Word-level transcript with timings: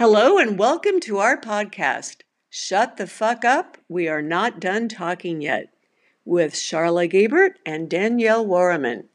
Hello 0.00 0.38
and 0.38 0.58
welcome 0.58 0.98
to 1.00 1.18
our 1.18 1.38
podcast, 1.38 2.22
Shut 2.48 2.96
the 2.96 3.06
Fuck 3.06 3.44
Up, 3.44 3.76
We 3.86 4.08
Are 4.08 4.22
Not 4.22 4.58
Done 4.58 4.88
Talking 4.88 5.42
Yet, 5.42 5.74
with 6.24 6.54
Charla 6.54 7.06
Gabert 7.06 7.56
and 7.66 7.86
Danielle 7.86 8.46
Warriman. 8.46 9.08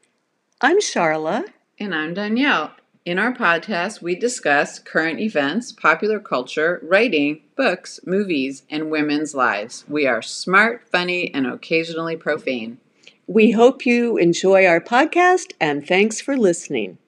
I'm 0.62 0.78
Charla. 0.78 1.46
And 1.80 1.96
I'm 1.96 2.14
Danielle. 2.14 2.74
In 3.04 3.18
our 3.18 3.34
podcast, 3.34 4.04
we 4.04 4.14
discuss 4.14 4.78
current 4.78 5.20
events, 5.20 5.72
popular 5.72 6.20
culture, 6.20 6.80
writing, 6.84 7.42
books, 7.56 8.00
movies, 8.06 8.62
and 8.70 8.92
women's 8.92 9.34
lives. 9.34 9.86
We 9.88 10.06
are 10.06 10.22
smart, 10.22 10.88
funny, 10.88 11.34
and 11.34 11.48
occasionally 11.48 12.16
profane. 12.16 12.78
We 13.26 13.50
hope 13.50 13.88
you 13.88 14.18
enjoy 14.18 14.68
our 14.68 14.82
podcast 14.82 15.54
and 15.60 15.88
thanks 15.88 16.22
for 16.22 16.38
listening. 16.38 17.00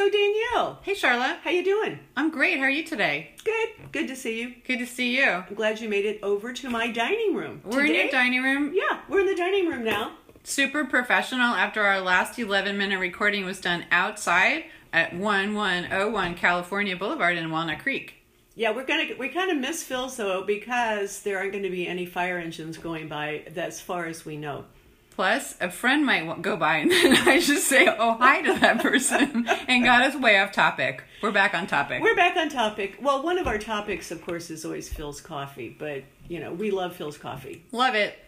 So 0.00 0.08
Danielle, 0.08 0.78
Hey, 0.80 0.94
Charla. 0.94 1.36
how 1.40 1.50
you 1.50 1.62
doing? 1.62 1.98
I'm 2.16 2.30
great. 2.30 2.56
How 2.56 2.64
are 2.64 2.70
you 2.70 2.84
today? 2.84 3.34
Good. 3.44 3.92
Good 3.92 4.08
to 4.08 4.16
see 4.16 4.40
you. 4.40 4.54
Good 4.66 4.78
to 4.78 4.86
see 4.86 5.18
you. 5.18 5.28
I'm 5.30 5.54
glad 5.54 5.78
you 5.78 5.90
made 5.90 6.06
it 6.06 6.20
over 6.22 6.54
to 6.54 6.70
my 6.70 6.90
dining 6.90 7.34
room. 7.34 7.60
We're 7.66 7.80
in 7.80 7.88
today. 7.88 8.02
your 8.04 8.10
dining 8.10 8.42
room. 8.42 8.72
Yeah, 8.72 9.00
we're 9.10 9.20
in 9.20 9.26
the 9.26 9.34
dining 9.34 9.68
room 9.68 9.84
now. 9.84 10.12
Super 10.42 10.86
professional 10.86 11.54
after 11.54 11.82
our 11.82 12.00
last 12.00 12.38
11 12.38 12.78
minute 12.78 12.98
recording 12.98 13.44
was 13.44 13.60
done 13.60 13.84
outside 13.90 14.64
at 14.90 15.12
1101 15.12 16.34
California 16.34 16.96
Boulevard 16.96 17.36
in 17.36 17.50
Walnut 17.50 17.80
Creek. 17.80 18.14
Yeah, 18.54 18.70
we're 18.70 18.86
gonna 18.86 19.10
we 19.18 19.28
kind 19.28 19.50
of 19.50 19.58
miss 19.58 19.86
Philz 19.86 20.16
though 20.16 20.44
because 20.46 21.20
there 21.24 21.36
aren't 21.36 21.52
going 21.52 21.64
to 21.64 21.68
be 21.70 21.86
any 21.86 22.06
fire 22.06 22.38
engines 22.38 22.78
going 22.78 23.06
by 23.06 23.42
as 23.54 23.82
far 23.82 24.06
as 24.06 24.24
we 24.24 24.38
know. 24.38 24.64
Plus, 25.20 25.54
a 25.60 25.70
friend 25.70 26.06
might 26.06 26.40
go 26.40 26.56
by 26.56 26.76
and 26.78 26.90
then 26.90 27.14
I 27.28 27.40
just 27.40 27.68
say, 27.68 27.86
oh, 27.86 28.14
hi 28.14 28.40
to 28.40 28.58
that 28.60 28.80
person 28.80 29.46
and 29.68 29.84
got 29.84 30.00
us 30.00 30.16
way 30.16 30.38
off 30.38 30.50
topic. 30.50 31.04
We're 31.22 31.30
back 31.30 31.52
on 31.52 31.66
topic. 31.66 32.02
We're 32.02 32.16
back 32.16 32.38
on 32.38 32.48
topic. 32.48 32.96
Well, 33.02 33.22
one 33.22 33.36
of 33.36 33.46
our 33.46 33.58
topics, 33.58 34.10
of 34.10 34.24
course, 34.24 34.48
is 34.48 34.64
always 34.64 34.90
Philz 34.90 35.22
coffee, 35.22 35.76
but 35.78 36.04
you 36.26 36.40
know 36.40 36.54
we 36.54 36.70
love 36.70 36.96
Philz 36.96 37.20
coffee. 37.20 37.62
Love 37.70 37.94
it. 37.94 38.18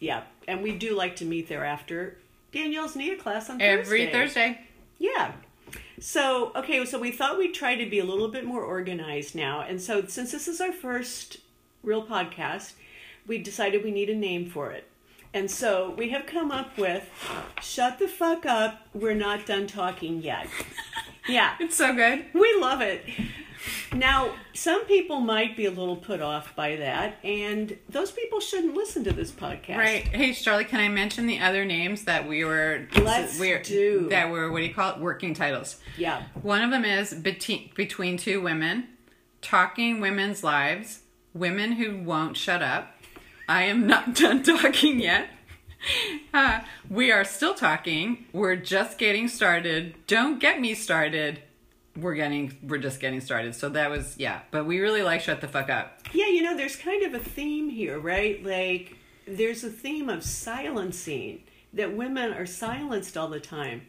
Yeah, 0.00 0.24
and 0.48 0.64
we 0.64 0.76
do 0.76 0.96
like 0.96 1.14
to 1.16 1.24
meet 1.24 1.48
there 1.48 1.64
after 1.64 2.18
Danielle's 2.50 2.96
NIA 2.96 3.18
class 3.18 3.48
on 3.48 3.62
Every 3.62 4.06
Thursday. 4.06 4.12
Thursday. 4.12 4.60
Yeah. 4.98 5.34
So, 6.00 6.50
okay, 6.56 6.84
so 6.86 6.98
we 6.98 7.12
thought 7.12 7.38
we'd 7.38 7.54
try 7.54 7.76
to 7.76 7.88
be 7.88 8.00
a 8.00 8.04
little 8.04 8.26
bit 8.26 8.44
more 8.44 8.64
organized 8.64 9.36
now. 9.36 9.60
And 9.60 9.80
so, 9.80 10.06
since 10.06 10.32
this 10.32 10.48
is 10.48 10.60
our 10.60 10.72
first 10.72 11.36
real 11.84 12.04
podcast, 12.04 12.72
we 13.28 13.38
decided 13.38 13.84
we 13.84 13.92
need 13.92 14.10
a 14.10 14.16
name 14.16 14.50
for 14.50 14.72
it. 14.72 14.88
And 15.34 15.50
so, 15.50 15.94
we 15.96 16.10
have 16.10 16.26
come 16.26 16.50
up 16.50 16.76
with 16.76 17.08
Shut 17.62 17.98
the 17.98 18.06
Fuck 18.06 18.44
Up, 18.44 18.86
We're 18.92 19.14
Not 19.14 19.46
Done 19.46 19.66
Talking 19.66 20.22
Yet. 20.22 20.46
Yeah, 21.28 21.54
It's 21.60 21.76
so 21.76 21.94
good. 21.94 22.24
we 22.34 22.52
love 22.58 22.80
it. 22.80 23.04
Now, 23.94 24.34
some 24.54 24.84
people 24.86 25.20
might 25.20 25.56
be 25.56 25.66
a 25.66 25.70
little 25.70 25.94
put 25.94 26.20
off 26.20 26.56
by 26.56 26.74
that, 26.74 27.14
and 27.22 27.78
those 27.88 28.10
people 28.10 28.40
shouldn't 28.40 28.74
listen 28.74 29.04
to 29.04 29.12
this 29.12 29.30
podcast. 29.30 29.76
Right. 29.76 30.02
Hey, 30.08 30.32
Charlie, 30.32 30.64
can 30.64 30.80
I 30.80 30.88
mention 30.88 31.28
the 31.28 31.38
other 31.38 31.64
names 31.64 32.06
that 32.06 32.26
we 32.28 32.44
were 32.44 32.88
Let's 33.00 33.38
we're, 33.38 33.62
do. 33.62 34.08
that 34.08 34.32
were 34.32 34.50
what 34.50 34.58
do 34.58 34.64
you 34.64 34.74
call 34.74 34.94
it? 34.96 34.98
Working 34.98 35.32
titles. 35.32 35.78
Yeah. 35.96 36.24
One 36.42 36.60
of 36.60 36.72
them 36.72 36.84
is 36.84 37.14
between 37.14 37.70
between 37.76 38.16
two 38.16 38.40
women, 38.42 38.88
talking 39.42 40.00
women's 40.00 40.42
lives, 40.42 41.02
women 41.34 41.70
who 41.72 41.98
won't 42.02 42.36
shut 42.36 42.62
up. 42.62 42.96
I 43.48 43.64
am 43.64 43.86
not 43.86 44.14
done 44.16 44.42
talking 44.42 45.00
yet. 45.00 45.28
Uh, 46.32 46.60
we 46.88 47.10
are 47.10 47.24
still 47.24 47.54
talking. 47.54 48.24
We're 48.32 48.54
just 48.54 48.98
getting 48.98 49.26
started. 49.26 49.96
Don't 50.06 50.38
get 50.38 50.60
me 50.60 50.74
started. 50.74 51.42
We're 51.96 52.14
getting 52.14 52.56
we're 52.62 52.78
just 52.78 53.00
getting 53.00 53.20
started. 53.20 53.56
So 53.56 53.68
that 53.70 53.90
was 53.90 54.14
yeah, 54.16 54.42
but 54.52 54.64
we 54.64 54.78
really 54.78 55.02
like 55.02 55.22
shut 55.22 55.40
the 55.40 55.48
fuck 55.48 55.68
up. 55.68 56.02
Yeah, 56.12 56.28
you 56.28 56.40
know, 56.40 56.56
there's 56.56 56.76
kind 56.76 57.02
of 57.02 57.14
a 57.14 57.18
theme 57.18 57.68
here, 57.68 57.98
right? 57.98 58.42
Like, 58.44 58.96
there's 59.26 59.64
a 59.64 59.70
theme 59.70 60.08
of 60.08 60.22
silencing, 60.22 61.42
that 61.72 61.96
women 61.96 62.32
are 62.32 62.46
silenced 62.46 63.16
all 63.16 63.28
the 63.28 63.40
time. 63.40 63.82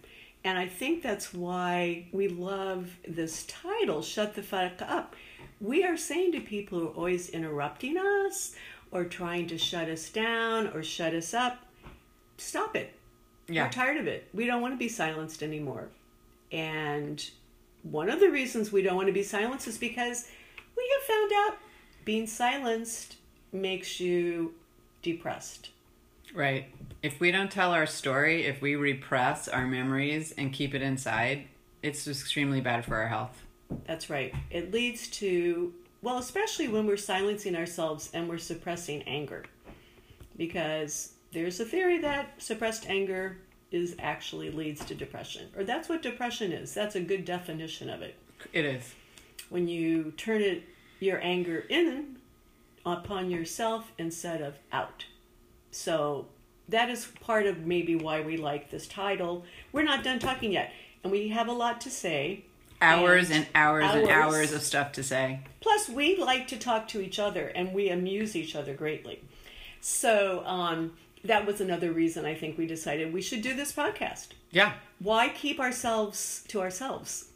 And 0.44 0.58
I 0.58 0.68
think 0.68 1.04
that's 1.04 1.34
why 1.34 2.08
we 2.12 2.28
love 2.28 2.92
this 3.08 3.46
title, 3.46 4.02
Shut 4.02 4.36
the 4.36 4.44
Fuck 4.44 4.82
Up. 4.82 5.16
We 5.62 5.86
are 5.86 5.96
saying 5.96 6.34
to 6.34 6.42
people 6.42 6.80
who 6.80 6.88
are 6.88 6.94
always 6.94 7.30
interrupting 7.30 7.98
us 7.98 8.54
or 8.94 9.04
trying 9.04 9.48
to 9.48 9.58
shut 9.58 9.90
us 9.90 10.10
down 10.10 10.68
or 10.68 10.84
shut 10.84 11.14
us 11.14 11.34
up, 11.34 11.66
stop 12.38 12.76
it. 12.76 12.94
Yeah. 13.48 13.66
We're 13.66 13.72
tired 13.72 13.98
of 13.98 14.08
it. 14.08 14.30
We 14.34 14.46
don't 14.46 14.62
want 14.62 14.74
to 14.74 14.78
be 14.78 14.88
silenced 14.88 15.44
anymore. 15.44 15.90
And 16.52 17.22
one 17.82 18.10
of 18.10 18.20
the 18.20 18.30
reasons 18.30 18.72
we 18.72 18.84
don't 18.84 18.96
want 18.96 19.08
to 19.08 19.14
be 19.14 19.24
silenced 19.24 19.68
is 19.68 19.78
because 19.78 20.30
we 20.78 20.90
have 20.98 21.08
found 21.08 21.32
out 21.36 21.58
being 22.06 22.28
silenced 22.28 23.18
makes 23.52 24.00
you 24.00 24.54
depressed. 25.02 25.72
Right. 26.34 26.68
If 27.02 27.20
we 27.20 27.32
don't 27.32 27.52
tell 27.52 27.72
our 27.72 27.86
story, 27.86 28.46
if 28.46 28.62
we 28.62 28.76
repress 28.76 29.48
our 29.48 29.68
memories 29.68 30.34
and 30.38 30.54
keep 30.54 30.74
it 30.74 30.82
inside, 30.82 31.48
it's 31.82 32.08
extremely 32.08 32.62
bad 32.62 32.86
for 32.86 32.96
our 32.96 33.08
health. 33.08 33.42
That's 33.88 34.10
right. 34.10 34.34
It 34.50 34.72
leads 34.72 35.08
to, 35.08 35.74
well, 36.04 36.20
especially 36.20 36.68
when 36.68 36.86
we're 36.86 36.98
silencing 36.98 37.56
ourselves 37.56 38.12
and 38.14 38.30
we're 38.30 38.38
suppressing 38.38 39.02
anger. 39.04 39.46
Because 40.38 41.14
there's 41.32 41.60
a 41.60 41.66
theory 41.66 41.98
that 42.00 42.42
suppressed 42.42 42.88
anger 42.90 43.38
is 43.72 43.96
actually 43.98 44.52
leads 44.52 44.86
to 44.86 44.94
depression. 44.94 45.48
Or 45.58 45.64
that's 45.64 45.90
what 45.90 46.04
depression 46.04 46.52
is. 46.52 46.74
That's 46.74 46.96
a 46.96 47.02
good 47.02 47.26
definition 47.26 47.90
of 47.90 48.02
it. 48.04 48.16
It 48.52 48.66
is. 48.66 48.94
when 49.54 49.68
you 49.68 50.12
turn 50.18 50.42
it 50.42 50.64
your 51.00 51.22
anger 51.22 51.60
in 51.70 52.18
upon 52.86 53.30
yourself 53.30 53.92
instead 54.00 54.42
of 54.42 54.56
out. 54.72 55.06
So 55.70 56.28
that 56.70 56.90
is 56.90 57.08
part 57.22 57.46
of 57.46 57.60
maybe 57.60 57.96
why 57.96 58.22
we 58.22 58.36
like 58.36 58.72
this 58.72 58.88
title. 58.88 59.46
We're 59.72 59.84
not 59.84 60.04
done 60.04 60.18
talking 60.18 60.52
yet, 60.52 60.72
and 61.04 61.12
we 61.12 61.30
have 61.30 61.48
a 61.48 61.54
lot 61.54 61.82
to 61.82 61.92
say. 61.92 62.46
Hours 62.84 63.30
And 63.30 63.40
and 63.46 63.48
hours, 63.56 63.86
and 63.92 64.10
hours. 64.10 64.34
hours 64.34 64.52
of 64.54 64.62
stuff 64.62 64.92
to 64.94 65.04
say. 65.04 65.40
Plus, 65.62 65.88
we 65.90 66.18
like 66.18 66.48
to 66.50 66.58
talk 66.58 66.88
to 66.90 67.02
each 67.02 67.20
other, 67.20 67.48
and 67.48 67.74
we 67.74 67.90
amuse 67.90 68.36
each 68.36 68.56
other 68.56 68.74
greatly. 68.74 69.22
So 69.82 70.44
um, 70.46 70.94
that 71.24 71.46
was 71.46 71.62
another 71.62 71.92
reason 71.92 72.26
I 72.26 72.36
think 72.36 72.58
we 72.58 72.68
decided 72.68 73.14
we 73.14 73.22
should 73.22 73.42
do 73.42 73.54
this 73.56 73.72
podcast. 73.72 74.30
Yeah. 74.52 74.74
why 75.00 75.30
keep 75.30 75.60
ourselves 75.60 76.44
to 76.50 76.62
ourselves? 76.62 77.30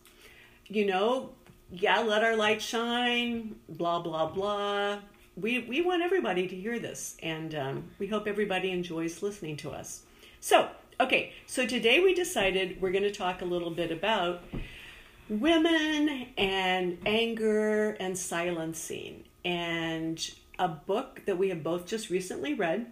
You 0.68 0.86
know, 0.86 1.32
yeah, 1.72 2.00
let 2.00 2.24
our 2.24 2.36
light 2.36 2.62
shine, 2.62 3.56
blah, 3.70 4.00
blah, 4.02 4.28
blah. 4.28 5.00
We, 5.36 5.60
we 5.60 5.82
want 5.82 6.02
everybody 6.04 6.48
to 6.48 6.56
hear 6.56 6.80
this, 6.80 7.18
and 7.24 7.54
um, 7.56 7.84
we 8.00 8.08
hope 8.08 8.28
everybody 8.28 8.72
enjoys 8.72 9.22
listening 9.22 9.58
to 9.58 9.72
us. 9.72 10.04
So, 10.40 10.68
okay, 11.00 11.34
so 11.46 11.66
today 11.66 12.00
we 12.00 12.14
decided 12.14 12.82
we're 12.82 12.92
going 12.92 13.04
to 13.04 13.12
talk 13.12 13.42
a 13.42 13.46
little 13.46 13.72
bit 13.72 13.92
about 13.92 14.42
women 15.30 16.28
and 16.38 16.98
anger 17.06 17.92
and 18.00 18.18
silencing. 18.18 19.24
And 19.44 20.30
a 20.60 20.68
book 20.68 21.22
that 21.26 21.38
we 21.38 21.50
have 21.50 21.64
both 21.64 21.86
just 21.86 22.10
recently 22.10 22.54
read 22.54 22.92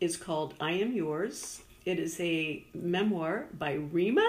is 0.00 0.16
called 0.16 0.54
I 0.60 0.72
Am 0.72 0.92
Yours. 0.92 1.62
It 1.84 1.98
is 1.98 2.18
a 2.20 2.64
memoir 2.74 3.46
by 3.56 3.76
Reema 3.76 4.28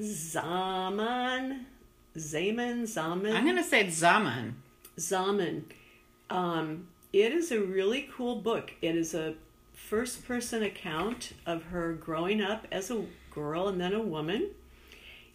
Zaman. 0.00 1.66
Zaman, 2.18 2.86
Zaman. 2.86 3.36
I'm 3.36 3.44
going 3.44 3.56
to 3.56 3.62
say 3.62 3.88
Zaman. 3.90 4.56
Zaman. 4.98 5.66
Um, 6.30 6.88
it 7.12 7.32
is 7.32 7.52
a 7.52 7.60
really 7.60 8.08
cool 8.14 8.36
book. 8.36 8.72
It 8.80 8.96
is 8.96 9.14
a 9.14 9.34
first 9.74 10.26
person 10.26 10.62
account 10.62 11.32
of 11.44 11.64
her 11.64 11.92
growing 11.92 12.40
up 12.40 12.66
as 12.72 12.90
a 12.90 13.04
girl 13.30 13.68
and 13.68 13.80
then 13.80 13.92
a 13.92 14.02
woman. 14.02 14.50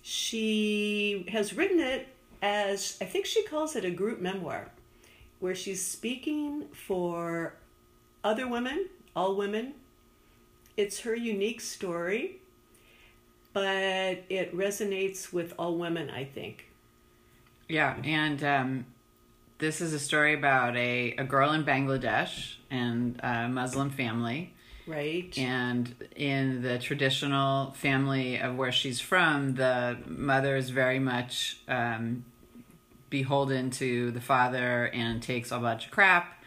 She 0.01 1.25
has 1.29 1.53
written 1.53 1.79
it 1.79 2.07
as, 2.41 2.97
I 3.01 3.05
think 3.05 3.25
she 3.25 3.43
calls 3.43 3.75
it 3.75 3.85
a 3.85 3.91
group 3.91 4.19
memoir, 4.19 4.71
where 5.39 5.55
she's 5.55 5.85
speaking 5.85 6.67
for 6.73 7.55
other 8.23 8.47
women, 8.47 8.89
all 9.15 9.35
women. 9.35 9.73
It's 10.77 11.01
her 11.01 11.15
unique 11.15 11.61
story, 11.61 12.37
but 13.53 14.23
it 14.29 14.55
resonates 14.55 15.31
with 15.31 15.53
all 15.59 15.77
women, 15.77 16.09
I 16.09 16.25
think. 16.25 16.67
Yeah, 17.67 17.95
and 18.03 18.43
um, 18.43 18.85
this 19.59 19.81
is 19.81 19.93
a 19.93 19.99
story 19.99 20.33
about 20.33 20.75
a, 20.75 21.15
a 21.17 21.23
girl 21.23 21.51
in 21.51 21.63
Bangladesh 21.63 22.55
and 22.69 23.19
a 23.21 23.47
Muslim 23.47 23.89
family. 23.89 24.53
Right? 24.87 25.37
And 25.37 25.93
in 26.15 26.61
the 26.63 26.79
traditional 26.79 27.71
family 27.71 28.37
of 28.37 28.55
where 28.55 28.71
she's 28.71 28.99
from, 28.99 29.55
the 29.55 29.97
mother 30.07 30.55
is 30.55 30.69
very 30.71 30.99
much 30.99 31.59
um, 31.67 32.25
beholden 33.09 33.69
to 33.71 34.11
the 34.11 34.21
father 34.21 34.89
and 34.93 35.21
takes 35.21 35.51
a 35.51 35.59
bunch 35.59 35.85
of 35.85 35.91
crap. 35.91 36.43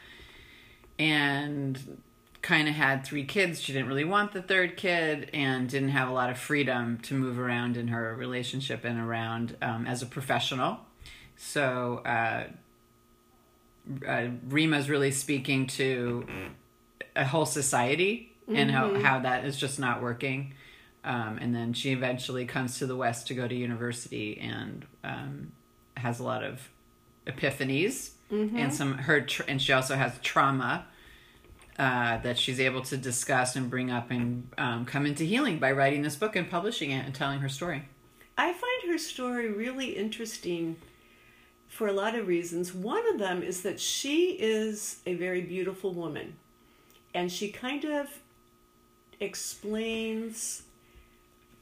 and 0.99 1.99
kind 2.43 2.69
of 2.69 2.75
had 2.75 3.05
three 3.07 3.25
kids. 3.25 3.61
She 3.61 3.73
didn't 3.73 3.89
really 3.89 4.05
want 4.05 4.33
the 4.33 4.43
third 4.43 4.77
kid 4.77 5.31
and 5.33 5.67
didn't 5.67 5.89
have 5.89 6.11
a 6.11 6.13
lot 6.13 6.29
of 6.29 6.37
freedom 6.39 6.99
to 7.05 7.15
move 7.15 7.39
around 7.39 7.79
in 7.79 7.89
her 7.89 8.15
relationship 8.15 8.85
and 8.85 9.01
around 9.01 9.57
um, 9.63 9.87
as 9.87 10.03
a 10.03 10.07
professional. 10.07 10.81
So 11.37 12.03
uh, 12.05 12.45
uh, 14.07 14.29
Reema's 14.47 14.91
really 14.91 15.11
speaking 15.11 15.67
to 15.69 16.27
a 17.17 17.25
whole 17.25 17.47
society 17.47 18.33
and 18.49 18.71
how, 18.71 18.95
how 19.01 19.19
that 19.21 19.45
is 19.45 19.57
just 19.57 19.79
not 19.79 20.03
working. 20.03 20.55
Um, 21.05 21.39
and 21.41 21.55
then 21.55 21.73
she 21.73 21.93
eventually 21.93 22.47
comes 22.47 22.79
to 22.79 22.87
the 22.87 22.97
West 22.97 23.27
to 23.29 23.35
go 23.35 23.47
to 23.47 23.55
university 23.55 24.39
and 24.41 24.87
um, 25.03 25.53
has 25.97 26.19
a 26.21 26.25
lot 26.25 26.43
of 26.43 26.69
epiphanies 27.27 28.11
and 28.59 28.75
some 28.75 28.99
her 28.99 29.21
tr- 29.23 29.43
and 29.49 29.61
she 29.63 29.73
also 29.73 29.95
has 29.97 30.19
trauma 30.23 30.87
uh, 31.79 32.19
that 32.19 32.39
she's 32.39 32.61
able 32.61 32.83
to 32.83 32.97
discuss 32.97 33.57
and 33.57 33.69
bring 33.71 33.91
up 33.91 34.11
and 34.11 34.49
um, 34.59 34.85
come 34.85 35.07
into 35.07 35.25
healing 35.25 35.59
by 35.59 35.73
writing 35.73 36.03
this 36.03 36.17
book 36.17 36.37
and 36.37 36.51
publishing 36.51 36.91
it 36.91 37.05
and 37.05 37.15
telling 37.15 37.41
her 37.41 37.49
story. 37.49 37.89
I 38.37 38.53
find 38.53 38.93
her 38.93 38.99
story 38.99 39.51
really 39.51 39.91
interesting 39.91 40.77
for 41.69 41.87
a 41.89 41.93
lot 41.93 42.15
of 42.15 42.27
reasons. 42.29 42.73
One 42.73 43.07
of 43.13 43.19
them 43.19 43.43
is 43.43 43.63
that 43.63 43.81
she 43.81 44.33
is 44.33 45.01
a 45.07 45.15
very 45.15 45.41
beautiful 45.41 45.93
woman, 45.93 46.37
and 47.15 47.31
she 47.31 47.49
kind 47.51 47.85
of 47.85 48.09
explains 49.21 50.63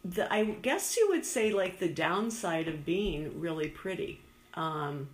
the 0.04 0.32
I 0.32 0.44
guess 0.44 0.96
you 0.96 1.08
would 1.10 1.24
say 1.24 1.52
like 1.52 1.78
the 1.78 1.88
downside 1.88 2.66
of 2.66 2.84
being 2.84 3.40
really 3.40 3.68
pretty. 3.68 4.20
Um, 4.54 5.08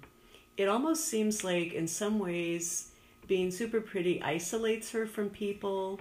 it 0.57 0.69
almost 0.69 1.05
seems 1.05 1.45
like 1.45 1.73
in 1.75 1.87
some 1.87 2.19
ways 2.19 2.91
being 3.27 3.51
super 3.51 3.81
pretty 3.81 4.23
isolates 4.23 4.91
her 4.93 5.07
from 5.07 5.29
people. 5.29 6.01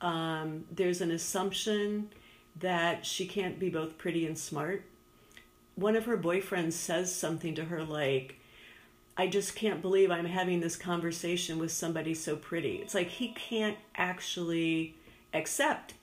Um, 0.00 0.64
there's 0.70 1.00
an 1.00 1.10
assumption 1.10 2.10
that 2.60 3.06
she 3.06 3.26
can't 3.26 3.58
be 3.58 3.70
both 3.70 3.96
pretty 3.96 4.26
and 4.26 4.36
smart. 4.36 4.84
One 5.74 5.96
of 5.96 6.04
her 6.04 6.16
boyfriends 6.16 6.72
says 6.72 7.14
something 7.14 7.54
to 7.54 7.64
her 7.64 7.82
like, 7.82 8.38
I 9.16 9.26
just 9.26 9.54
can't 9.56 9.80
believe 9.80 10.10
I'm 10.10 10.26
having 10.26 10.60
this 10.60 10.76
conversation 10.76 11.58
with 11.58 11.72
somebody 11.72 12.14
so 12.14 12.36
pretty. 12.36 12.76
It's 12.76 12.94
like 12.94 13.08
he 13.08 13.28
can't 13.28 13.78
actually 13.96 14.94
accept 15.32 15.94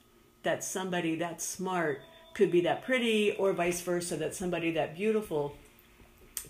that 0.41 0.63
somebody 0.63 1.15
that 1.15 1.41
smart 1.41 2.01
could 2.33 2.51
be 2.51 2.61
that 2.61 2.83
pretty, 2.83 3.33
or 3.33 3.53
vice 3.53 3.81
versa, 3.81 4.17
that 4.17 4.33
somebody 4.33 4.71
that 4.71 4.95
beautiful 4.95 5.55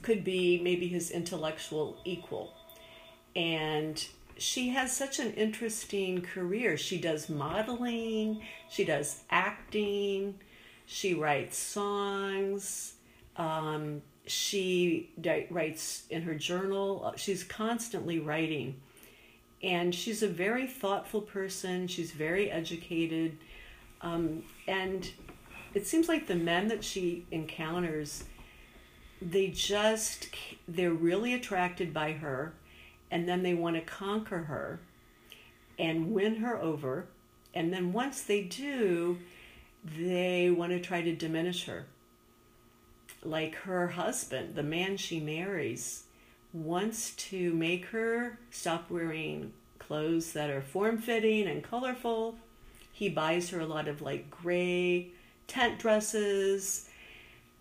could 0.01 0.23
be 0.23 0.59
maybe 0.63 0.87
his 0.87 1.11
intellectual 1.11 1.97
equal. 2.05 2.53
And 3.35 4.05
she 4.37 4.69
has 4.69 4.95
such 4.95 5.19
an 5.19 5.33
interesting 5.33 6.21
career. 6.21 6.77
She 6.77 6.99
does 6.99 7.29
modeling, 7.29 8.41
she 8.69 8.85
does 8.85 9.21
acting, 9.29 10.35
she 10.85 11.13
writes 11.13 11.57
songs, 11.57 12.93
um, 13.35 14.01
she 14.25 15.09
di- 15.19 15.47
writes 15.49 16.03
in 16.09 16.21
her 16.23 16.35
journal. 16.35 17.13
She's 17.17 17.43
constantly 17.43 18.19
writing. 18.19 18.75
And 19.61 19.95
she's 19.95 20.21
a 20.23 20.27
very 20.27 20.67
thoughtful 20.67 21.21
person, 21.21 21.87
she's 21.87 22.11
very 22.11 22.51
educated. 22.51 23.37
Um, 24.01 24.43
and 24.67 25.09
it 25.73 25.87
seems 25.87 26.09
like 26.09 26.27
the 26.27 26.35
men 26.35 26.67
that 26.67 26.83
she 26.83 27.25
encounters 27.31 28.25
they 29.31 29.47
just 29.47 30.29
they're 30.67 30.93
really 30.93 31.33
attracted 31.33 31.93
by 31.93 32.11
her 32.11 32.53
and 33.11 33.27
then 33.27 33.43
they 33.43 33.53
want 33.53 33.75
to 33.75 33.81
conquer 33.81 34.39
her 34.39 34.79
and 35.79 36.11
win 36.11 36.35
her 36.35 36.61
over 36.61 37.07
and 37.53 37.71
then 37.71 37.93
once 37.93 38.21
they 38.23 38.41
do 38.41 39.17
they 39.97 40.49
want 40.49 40.71
to 40.71 40.79
try 40.79 41.01
to 41.01 41.15
diminish 41.15 41.65
her 41.65 41.85
like 43.25 43.55
her 43.55 43.89
husband 43.89 44.55
the 44.55 44.63
man 44.63 44.97
she 44.97 45.19
marries 45.19 46.03
wants 46.51 47.11
to 47.15 47.53
make 47.53 47.85
her 47.85 48.37
stop 48.51 48.89
wearing 48.89 49.51
clothes 49.79 50.33
that 50.33 50.49
are 50.49 50.61
form-fitting 50.61 51.47
and 51.47 51.63
colorful 51.63 52.35
he 52.91 53.09
buys 53.09 53.49
her 53.49 53.59
a 53.59 53.65
lot 53.65 53.87
of 53.87 54.01
like 54.01 54.29
gray 54.29 55.09
tent 55.47 55.79
dresses 55.79 56.89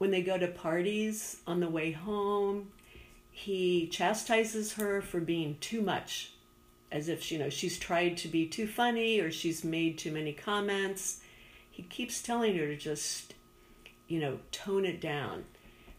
when 0.03 0.11
they 0.11 0.21
go 0.21 0.37
to 0.37 0.49
parties 0.49 1.37
on 1.47 1.61
the 1.61 1.69
way 1.69 1.93
home, 1.93 2.73
he 3.31 3.87
chastises 3.87 4.73
her 4.73 5.01
for 5.01 5.21
being 5.21 5.57
too 5.61 5.81
much, 5.81 6.33
as 6.91 7.09
if 7.09 7.31
you 7.31 7.39
know 7.39 7.49
she's 7.49 7.79
tried 7.79 8.17
to 8.17 8.27
be 8.27 8.45
too 8.45 8.67
funny 8.67 9.21
or 9.21 9.31
she's 9.31 9.63
made 9.63 9.97
too 9.97 10.11
many 10.11 10.33
comments. 10.33 11.21
He 11.71 11.85
keeps 11.85 12.21
telling 12.21 12.59
her 12.59 12.67
to 12.67 12.77
just, 12.77 13.35
you 14.09 14.19
know, 14.19 14.41
tone 14.51 14.85
it 14.85 15.01
down. 15.01 15.45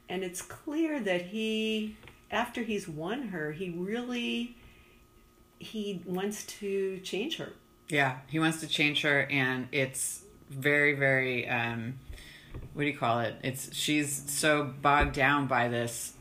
And 0.09 0.23
it's 0.23 0.41
clear 0.41 0.99
that 0.99 1.21
he 1.27 1.95
after 2.31 2.63
he's 2.63 2.87
won 2.87 3.29
her, 3.29 3.51
he 3.51 3.69
really 3.69 4.57
he 5.59 6.01
wants 6.05 6.43
to 6.45 6.99
change 6.99 7.37
her. 7.37 7.53
Yeah, 7.89 8.17
he 8.27 8.39
wants 8.39 8.59
to 8.61 8.67
change 8.67 9.01
her, 9.03 9.21
and 9.29 9.67
it's 9.71 10.23
very, 10.49 10.93
very 10.93 11.47
um, 11.47 11.99
what 12.73 12.83
do 12.83 12.89
you 12.89 12.97
call 12.97 13.19
it? 13.19 13.35
It's 13.43 13.73
she's 13.75 14.31
so 14.31 14.73
bogged 14.81 15.13
down 15.13 15.47
by 15.47 15.67
this 15.67 16.13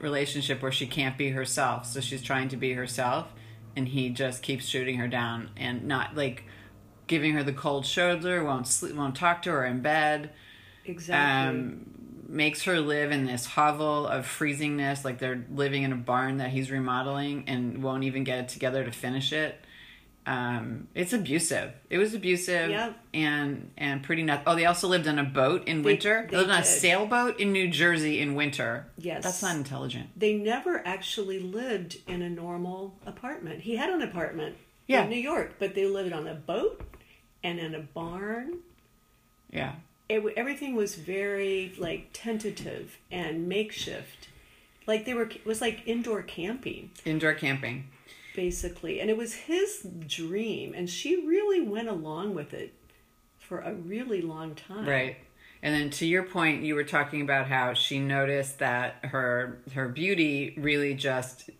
relationship 0.00 0.62
where 0.62 0.72
she 0.72 0.86
can't 0.86 1.18
be 1.18 1.30
herself, 1.30 1.86
so 1.86 2.00
she's 2.00 2.22
trying 2.22 2.48
to 2.48 2.56
be 2.56 2.72
herself, 2.72 3.32
and 3.76 3.88
he 3.88 4.10
just 4.10 4.42
keeps 4.42 4.64
shooting 4.64 4.98
her 4.98 5.08
down 5.08 5.50
and 5.56 5.84
not 5.84 6.16
like 6.16 6.44
giving 7.06 7.34
her 7.34 7.42
the 7.42 7.52
cold 7.52 7.84
shoulder, 7.84 8.44
won't 8.44 8.66
sleep, 8.66 8.94
won't 8.94 9.16
talk 9.16 9.42
to 9.42 9.50
her 9.50 9.64
in 9.64 9.80
bed. 9.80 10.30
Exactly. 10.84 11.58
Um, 11.58 11.97
makes 12.28 12.62
her 12.64 12.78
live 12.80 13.10
in 13.10 13.24
this 13.24 13.46
hovel 13.46 14.06
of 14.06 14.26
freezingness, 14.26 15.04
like 15.04 15.18
they're 15.18 15.44
living 15.50 15.82
in 15.82 15.92
a 15.92 15.96
barn 15.96 16.36
that 16.38 16.50
he's 16.50 16.70
remodeling, 16.70 17.44
and 17.48 17.82
won't 17.82 18.04
even 18.04 18.22
get 18.24 18.38
it 18.38 18.48
together 18.48 18.84
to 18.84 18.92
finish 18.92 19.32
it. 19.32 19.58
Um, 20.26 20.88
it's 20.94 21.14
abusive. 21.14 21.72
It 21.88 21.96
was 21.96 22.12
abusive 22.12 22.68
Yep. 22.68 22.96
and 23.14 23.70
and 23.78 24.02
pretty 24.02 24.22
nuts. 24.22 24.42
Oh, 24.46 24.54
they 24.54 24.66
also 24.66 24.86
lived 24.86 25.08
on 25.08 25.18
a 25.18 25.24
boat 25.24 25.66
in 25.66 25.78
They- 25.80 25.92
winter. 25.92 26.26
They, 26.26 26.32
they 26.32 26.36
lived 26.36 26.50
on 26.50 26.60
a 26.60 26.64
sailboat 26.66 27.40
in 27.40 27.50
New 27.52 27.68
Jersey 27.70 28.20
in 28.20 28.34
winter. 28.34 28.88
Yes. 28.98 29.22
that's 29.24 29.40
not 29.42 29.56
intelligent. 29.56 30.10
they 30.14 30.34
never 30.34 30.86
actually 30.86 31.38
lived 31.40 31.96
in 32.06 32.20
a 32.20 32.28
normal 32.28 32.94
apartment. 33.06 33.62
He 33.62 33.76
had 33.76 33.88
an 33.88 34.02
apartment 34.02 34.56
Yeah. 34.86 35.04
in 35.04 35.08
New 35.08 35.16
York, 35.16 35.54
but 35.58 35.74
they 35.74 35.86
lived 35.86 36.12
on 36.12 36.26
a 36.26 36.34
boat 36.34 36.82
and 37.42 37.58
in 37.58 37.74
a 37.74 37.80
barn. 37.80 38.58
Yeah, 39.50 39.76
It, 40.08 40.22
everything 40.36 40.74
was 40.74 40.94
very 40.94 41.74
like 41.78 42.10
tentative 42.12 42.98
and 43.10 43.48
makeshift. 43.48 44.28
Like 44.86 45.04
they 45.04 45.14
were, 45.14 45.24
it 45.24 45.44
was 45.44 45.60
like 45.60 45.82
indoor 45.86 46.22
camping 46.22 46.90
indoor 47.04 47.34
camping. 47.34 47.88
basically, 48.34 49.00
and 49.00 49.10
it 49.10 49.16
was 49.16 49.34
his 49.34 49.86
dream, 50.06 50.72
and 50.74 50.88
she 50.88 51.26
really 51.26 51.60
went 51.60 51.88
along 51.88 52.34
with 52.34 52.54
it 52.54 52.72
for 53.38 53.60
a 53.60 53.74
really 53.74 54.20
long 54.22 54.54
time. 54.54 54.86
Right. 54.88 55.16
And 55.62 55.74
then 55.74 55.90
to 55.90 56.06
your 56.06 56.22
point, 56.22 56.62
you 56.62 56.74
were 56.74 56.84
talking 56.84 57.20
about 57.20 57.48
how 57.48 57.74
she 57.74 57.98
noticed 57.98 58.60
that 58.60 58.96
her 59.02 59.58
her 59.74 59.88
beauty 59.88 60.54
really 60.56 60.94
just 60.94 61.50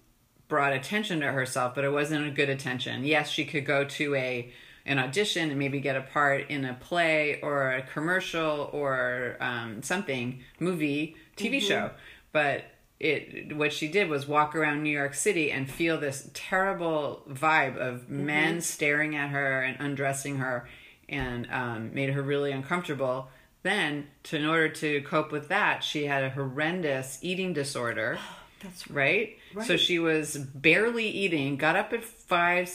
brought 0.47 0.73
attention 0.73 1.21
to 1.21 1.33
herself, 1.33 1.75
but 1.75 1.85
it 1.85 1.90
wasn't 1.90 2.26
a 2.26 2.31
good 2.31 2.49
attention. 2.49 3.05
Yes, 3.05 3.28
she 3.28 3.45
could 3.45 3.67
go 3.67 3.85
to 3.85 4.14
a 4.14 4.52
an 4.88 4.99
audition 4.99 5.50
and 5.50 5.59
maybe 5.59 5.78
get 5.78 5.97
a 5.97 6.00
part 6.00 6.50
in 6.50 6.64
a 6.64 6.75
play 6.75 7.38
or 7.42 7.73
a 7.73 7.83
commercial 7.83 8.71
or 8.73 9.37
um, 9.40 9.83
something 9.83 10.40
movie 10.59 11.14
TV 11.37 11.61
show, 11.61 11.90
but 12.33 12.64
it 12.99 13.57
what 13.57 13.73
she 13.73 13.87
did 13.87 14.09
was 14.09 14.26
walk 14.26 14.57
around 14.57 14.83
New 14.83 14.90
York 14.90 15.14
City 15.14 15.52
and 15.52 15.71
feel 15.71 15.99
this 15.99 16.28
terrible 16.35 17.23
vibe 17.30 17.76
of 17.76 18.09
men 18.09 18.61
staring 18.61 19.14
at 19.14 19.30
her 19.30 19.62
and 19.62 19.76
undressing 19.78 20.38
her 20.38 20.68
and 21.09 21.47
um, 21.52 21.95
made 21.95 22.11
her 22.11 22.23
really 22.23 22.50
uncomfortable. 22.50 23.28
Then, 23.62 24.07
to, 24.25 24.37
in 24.37 24.47
order 24.47 24.68
to 24.68 25.02
cope 25.02 25.33
with 25.33 25.49
that, 25.49 25.85
she 25.85 26.07
had 26.07 26.25
a 26.25 26.30
horrendous 26.30 27.18
eating 27.23 27.52
disorder, 27.52 28.18
That's 28.62 28.90
right? 28.90 29.37
So 29.64 29.76
she 29.76 29.99
was 29.99 30.37
barely 30.37 31.09
eating, 31.09 31.57
got 31.57 31.76
up 31.76 31.92
at 31.92 32.04
five, 32.04 32.68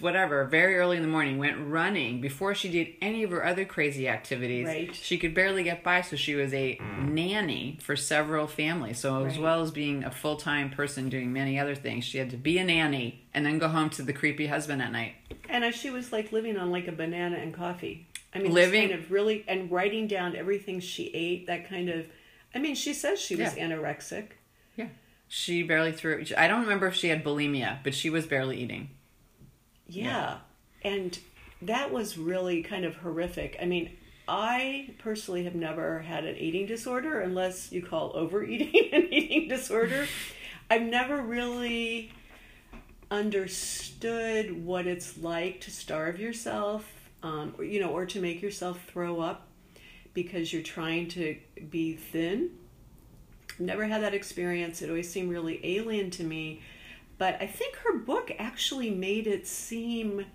whatever, 0.00 0.44
very 0.44 0.76
early 0.76 0.96
in 0.96 1.02
the 1.02 1.08
morning, 1.08 1.38
went 1.38 1.58
running 1.58 2.20
before 2.20 2.54
she 2.54 2.70
did 2.70 2.88
any 3.00 3.22
of 3.22 3.30
her 3.30 3.44
other 3.44 3.64
crazy 3.64 4.08
activities. 4.08 4.66
Right. 4.66 4.94
She 4.94 5.18
could 5.18 5.34
barely 5.34 5.62
get 5.62 5.82
by, 5.82 6.00
so 6.00 6.16
she 6.16 6.34
was 6.34 6.52
a 6.54 6.76
mm. 6.76 7.08
nanny 7.10 7.78
for 7.82 7.94
several 7.94 8.46
families. 8.46 8.98
So, 8.98 9.24
as 9.24 9.38
well 9.38 9.62
as 9.62 9.70
being 9.70 10.04
a 10.04 10.10
full 10.10 10.36
time 10.36 10.70
person 10.70 11.08
doing 11.08 11.32
many 11.32 11.58
other 11.58 11.74
things, 11.74 12.04
she 12.04 12.18
had 12.18 12.30
to 12.30 12.36
be 12.36 12.58
a 12.58 12.64
nanny 12.64 13.24
and 13.34 13.44
then 13.44 13.58
go 13.58 13.68
home 13.68 13.90
to 13.90 14.02
the 14.02 14.12
creepy 14.12 14.46
husband 14.46 14.80
at 14.82 14.90
night. 14.90 15.14
And 15.48 15.64
as 15.64 15.74
she 15.74 15.90
was 15.90 16.12
like 16.12 16.32
living 16.32 16.56
on 16.56 16.70
like 16.70 16.88
a 16.88 16.92
banana 16.92 17.36
and 17.36 17.52
coffee. 17.52 18.06
I 18.34 18.38
mean, 18.38 18.52
Living- 18.52 18.72
living 18.72 18.88
kind 18.90 19.04
of 19.04 19.12
really 19.12 19.44
and 19.46 19.70
writing 19.70 20.08
down 20.08 20.34
everything 20.34 20.80
she 20.80 21.10
ate. 21.14 21.46
That 21.46 21.68
kind 21.68 21.88
of. 21.88 22.06
I 22.54 22.58
mean, 22.58 22.74
she 22.74 22.94
says 22.94 23.20
she 23.20 23.36
was 23.36 23.56
Yeah. 23.56 23.68
anorexic. 23.68 24.28
Yeah. 24.76 24.88
She 25.28 25.62
barely 25.62 25.92
threw. 25.92 26.24
I 26.36 26.48
don't 26.48 26.62
remember 26.62 26.86
if 26.86 26.94
she 26.94 27.08
had 27.08 27.22
bulimia, 27.22 27.78
but 27.84 27.94
she 27.94 28.10
was 28.10 28.26
barely 28.26 28.56
eating. 28.56 28.90
Yeah. 30.02 30.38
And 30.82 31.18
that 31.62 31.92
was 31.92 32.18
really 32.18 32.62
kind 32.62 32.84
of 32.84 32.96
horrific. 32.96 33.56
I 33.60 33.64
mean, 33.64 33.96
I 34.26 34.94
personally 34.98 35.44
have 35.44 35.54
never 35.54 36.00
had 36.00 36.24
an 36.24 36.36
eating 36.36 36.66
disorder 36.66 37.20
unless 37.20 37.72
you 37.72 37.82
call 37.82 38.12
overeating 38.14 38.92
an 38.92 39.12
eating 39.12 39.48
disorder. 39.48 40.06
I've 40.70 40.82
never 40.82 41.20
really 41.20 42.12
understood 43.10 44.64
what 44.64 44.86
it's 44.86 45.18
like 45.18 45.60
to 45.62 45.70
starve 45.70 46.18
yourself, 46.18 46.90
um, 47.22 47.54
or, 47.58 47.64
you 47.64 47.80
know, 47.80 47.90
or 47.90 48.06
to 48.06 48.20
make 48.20 48.42
yourself 48.42 48.80
throw 48.86 49.20
up 49.20 49.46
because 50.14 50.52
you're 50.52 50.62
trying 50.62 51.08
to 51.08 51.36
be 51.70 51.94
thin. 51.94 52.50
Never 53.58 53.84
had 53.84 54.02
that 54.02 54.14
experience. 54.14 54.82
It 54.82 54.88
always 54.88 55.10
seemed 55.10 55.30
really 55.30 55.60
alien 55.62 56.10
to 56.12 56.24
me. 56.24 56.62
But 57.18 57.38
I 57.40 57.46
think 57.46 57.76
her 57.76 57.96
book 57.96 58.32
actually 58.38 58.90
made 58.90 59.26
it 59.26 59.46
seem 59.46 60.26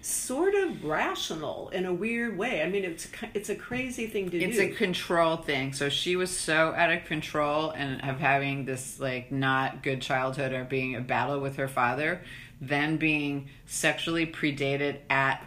sort 0.00 0.54
of 0.54 0.84
rational 0.84 1.68
in 1.70 1.84
a 1.84 1.92
weird 1.92 2.38
way. 2.38 2.62
I 2.62 2.68
mean, 2.68 2.84
it's 2.84 3.08
it's 3.34 3.48
a 3.48 3.54
crazy 3.54 4.06
thing 4.06 4.30
to 4.30 4.36
it's 4.36 4.56
do. 4.56 4.62
It's 4.62 4.74
a 4.74 4.76
control 4.76 5.36
thing. 5.36 5.72
So 5.72 5.88
she 5.88 6.16
was 6.16 6.36
so 6.36 6.72
out 6.76 6.90
of 6.90 7.04
control 7.04 7.70
and 7.70 8.02
of 8.08 8.20
having 8.20 8.64
this 8.64 9.00
like 9.00 9.32
not 9.32 9.82
good 9.82 10.00
childhood 10.00 10.52
or 10.52 10.64
being 10.64 10.94
a 10.94 11.00
battle 11.00 11.40
with 11.40 11.56
her 11.56 11.68
father, 11.68 12.22
then 12.60 12.96
being 12.96 13.48
sexually 13.66 14.26
predated 14.26 14.98
at 15.10 15.44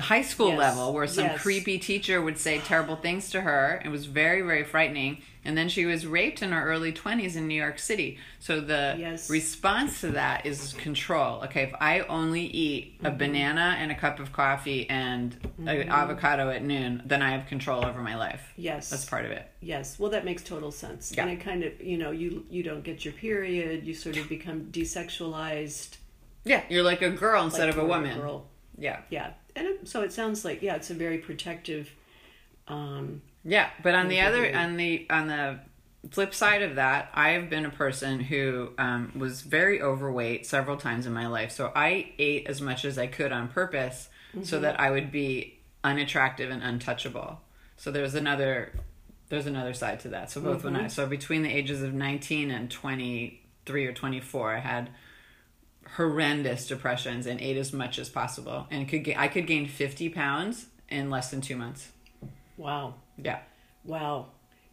high 0.00 0.22
school 0.22 0.48
Yes. 0.50 0.58
level 0.58 0.92
where 0.92 1.06
some 1.06 1.24
Yes. 1.26 1.40
creepy 1.42 1.78
teacher 1.78 2.20
would 2.22 2.38
say 2.38 2.58
terrible 2.58 2.96
things 2.96 3.30
to 3.30 3.40
her. 3.42 3.80
It 3.84 3.88
was 3.88 4.06
very 4.06 4.42
very 4.42 4.64
frightening. 4.64 5.18
And 5.42 5.56
then 5.56 5.70
she 5.70 5.86
was 5.86 6.06
raped 6.06 6.42
in 6.42 6.52
her 6.52 6.62
early 6.62 6.92
20s 6.92 7.34
in 7.34 7.48
New 7.48 7.54
York 7.54 7.78
City. 7.78 8.18
So 8.40 8.60
the 8.60 8.94
Yes. 8.98 9.30
response 9.30 10.02
to 10.02 10.08
that 10.08 10.44
is 10.44 10.74
control. 10.74 11.42
Okay, 11.44 11.62
if 11.62 11.72
I 11.80 12.00
only 12.00 12.42
eat 12.44 12.98
Mm-hmm. 12.98 13.06
a 13.06 13.10
banana 13.12 13.76
and 13.78 13.90
a 13.90 13.94
cup 13.94 14.20
of 14.20 14.32
coffee 14.34 14.88
and 14.90 15.34
an 15.66 15.88
avocado 15.88 16.50
at 16.50 16.62
noon, 16.62 17.02
then 17.06 17.22
I 17.22 17.30
have 17.30 17.46
control 17.46 17.86
over 17.86 18.02
my 18.02 18.16
life. 18.16 18.52
yes, 18.56 18.90
That's 18.90 19.06
part 19.06 19.24
of 19.24 19.30
it. 19.30 19.46
Yes, 19.62 19.98
well, 19.98 20.10
that 20.10 20.26
makes 20.26 20.42
total 20.42 20.70
sense. 20.70 21.10
Yeah. 21.16 21.22
And 21.22 21.30
it 21.32 21.40
kind 21.40 21.64
of, 21.64 21.80
you 21.80 21.96
know, 21.96 22.10
you 22.10 22.44
you 22.50 22.62
don't 22.62 22.84
get 22.84 23.04
your 23.06 23.14
period. 23.14 23.86
You 23.86 23.94
sort 23.94 24.18
of 24.18 24.28
become 24.28 24.66
desexualized, 24.70 25.96
Yeah, 26.44 26.62
you're 26.68 26.82
like 26.82 27.02
a 27.02 27.10
girl 27.10 27.44
instead 27.44 27.66
like 27.68 27.76
of 27.76 27.82
a 27.82 27.86
woman. 27.86 28.18
girl. 28.18 28.46
Yeah. 28.78 29.00
Yeah, 29.10 29.30
and 29.60 29.68
it, 29.68 29.88
so 29.88 30.00
it 30.02 30.12
sounds 30.12 30.44
like 30.44 30.62
yeah, 30.62 30.74
it's 30.74 30.90
a 30.90 30.94
very 30.94 31.18
protective. 31.18 31.90
Um, 32.66 33.22
Yeah, 33.44 33.68
but 33.82 33.94
on 33.94 34.08
the 34.08 34.20
other 34.20 34.54
on 34.54 34.76
the 34.76 35.06
on 35.10 35.28
the 35.28 35.60
flip 36.10 36.34
side 36.34 36.62
of 36.62 36.76
that, 36.76 37.10
I 37.12 37.30
have 37.30 37.50
been 37.50 37.66
a 37.66 37.70
person 37.70 38.20
who 38.20 38.70
um, 38.78 39.12
was 39.14 39.42
very 39.42 39.82
overweight 39.82 40.46
several 40.46 40.78
times 40.78 41.06
in 41.06 41.12
my 41.12 41.26
life. 41.26 41.50
So 41.52 41.70
I 41.76 42.12
ate 42.18 42.46
as 42.46 42.60
much 42.60 42.84
as 42.84 42.98
I 42.98 43.06
could 43.06 43.32
on 43.32 43.48
purpose 43.48 44.08
so 44.42 44.60
that 44.60 44.80
I 44.80 44.90
would 44.90 45.12
be 45.12 45.58
unattractive 45.84 46.50
and 46.50 46.62
untouchable. 46.62 47.40
So 47.76 47.90
there's 47.90 48.14
another 48.14 48.72
there's 49.28 49.46
another 49.46 49.74
side 49.74 50.00
to 50.00 50.08
that. 50.08 50.30
So 50.30 50.40
both 50.40 50.64
when 50.64 50.76
I 50.76 50.88
so 50.88 51.06
between 51.06 51.42
the 51.42 51.50
ages 51.50 51.82
of 51.82 51.92
19 51.92 52.50
and 52.50 52.70
23 52.70 53.86
or 53.86 53.92
24, 53.92 54.54
I 54.54 54.58
had 54.58 54.90
horrendous 55.96 56.66
depressions 56.66 57.26
and 57.26 57.40
ate 57.40 57.56
as 57.56 57.72
much 57.72 57.98
as 57.98 58.08
possible 58.08 58.66
and 58.70 58.88
could 58.88 59.04
ga- 59.04 59.16
I 59.16 59.28
could 59.28 59.46
gain 59.46 59.66
50 59.66 60.08
pounds 60.10 60.66
in 60.88 61.10
less 61.10 61.30
than 61.30 61.40
2 61.40 61.56
months. 61.56 61.90
wow, 62.56 62.94
Yeah. 63.16 63.40
wow. 63.84 64.26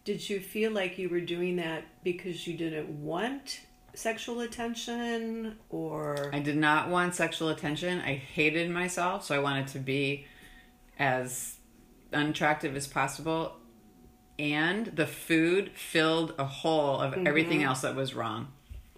Did 0.04 0.28
you 0.28 0.40
feel 0.40 0.72
like 0.72 0.98
you 0.98 1.08
were 1.08 1.20
doing 1.20 1.56
that 1.56 1.84
because 2.02 2.46
you 2.46 2.56
didn't 2.56 2.88
want 2.88 3.60
sexual 3.98 4.40
attention, 4.40 5.56
or 5.70 6.30
I 6.32 6.38
did 6.38 6.56
not 6.56 6.88
want 6.88 7.14
sexual 7.14 7.48
attention. 7.48 8.00
I 8.00 8.14
hated 8.14 8.70
myself, 8.70 9.24
so 9.24 9.34
I 9.34 9.40
wanted 9.40 9.66
to 9.68 9.78
be 9.78 10.26
as 10.98 11.56
unattractive 12.12 12.76
as 12.76 12.86
possible. 12.86 13.56
And 14.38 14.86
the 14.86 15.06
food 15.06 15.72
filled 15.74 16.34
a 16.38 16.44
hole 16.44 17.00
of 17.00 17.14
everything 17.26 17.58
mm-hmm. 17.58 17.68
else 17.68 17.80
that 17.80 17.96
was 17.96 18.14
wrong. 18.14 18.48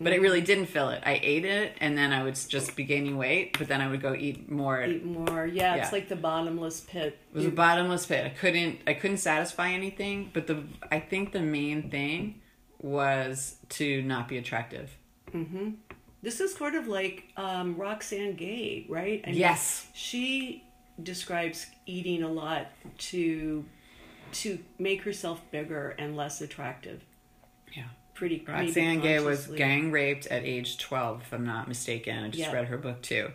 But 0.03 0.15
it 0.15 0.21
really 0.21 0.41
didn't 0.41 0.67
fill 0.67 0.89
it. 0.89 1.03
I 1.05 1.21
ate 1.23 1.45
it, 1.45 1.77
and 1.79 1.97
then 1.97 2.13
I 2.13 2.23
would 2.23 2.35
just 2.35 2.75
be 2.75 2.85
gaining 2.85 3.19
weight, 3.19 3.59
but 3.59 3.69
then 3.69 3.83
I 3.83 3.89
would 3.89 4.01
go 4.01 4.15
eat 4.15 4.51
more. 4.51 4.83
Eat 4.83 5.05
more? 5.05 5.47
Yeah, 5.47 5.75
it's 5.75 5.93
like 5.93 6.09
the 6.09 6.17
bottomless 6.17 6.81
pit. 6.81 7.19
It 7.33 7.37
was 7.37 7.45
a 7.45 7.51
bottomless 7.51 8.07
pit. 8.07 8.25
I 8.25 8.31
couldn't 8.31 8.79
I 8.87 8.95
couldn't 8.95 9.19
satisfy 9.19 9.71
anything, 9.71 10.31
but 10.33 10.47
the 10.47 10.65
I 10.91 11.01
think 11.01 11.33
the 11.33 11.41
main 11.41 11.91
thing 11.91 12.41
was 12.79 13.57
to 13.71 14.01
not 14.03 14.27
be 14.27 14.39
attractive. 14.39 14.91
Mm-hmm. 15.33 15.73
This 16.23 16.41
is 16.41 16.55
sort 16.55 16.75
of 16.75 16.87
like 16.87 17.25
um, 17.37 17.77
Roxane 17.77 18.37
Gay, 18.37 18.87
right? 18.89 19.23
I 19.25 19.31
mean, 19.31 19.39
Yes. 19.39 19.87
She 19.95 20.65
describes 21.03 21.67
eating 21.87 22.23
a 22.23 22.29
lot 22.29 22.69
to 22.99 23.65
to 24.33 24.59
make 24.79 25.03
herself 25.03 25.41
bigger 25.51 25.95
and 25.99 26.17
less 26.17 26.41
attractive. 26.41 27.03
Yeah. 27.75 27.89
Pretty 28.21 28.45
Roxane 28.47 29.01
Gay 29.01 29.19
was 29.19 29.47
gang 29.47 29.91
raped 29.91 30.27
at 30.27 30.45
age 30.45 30.77
12, 30.77 31.23
if 31.23 31.33
I'm 31.33 31.47
not 31.47 31.69
mistaken. 31.69 32.23
I 32.25 32.29
just 32.29 32.39
Yeah. 32.39 32.53
read 32.53 32.67
her 32.67 32.77
book 32.77 33.01
too. 33.01 33.31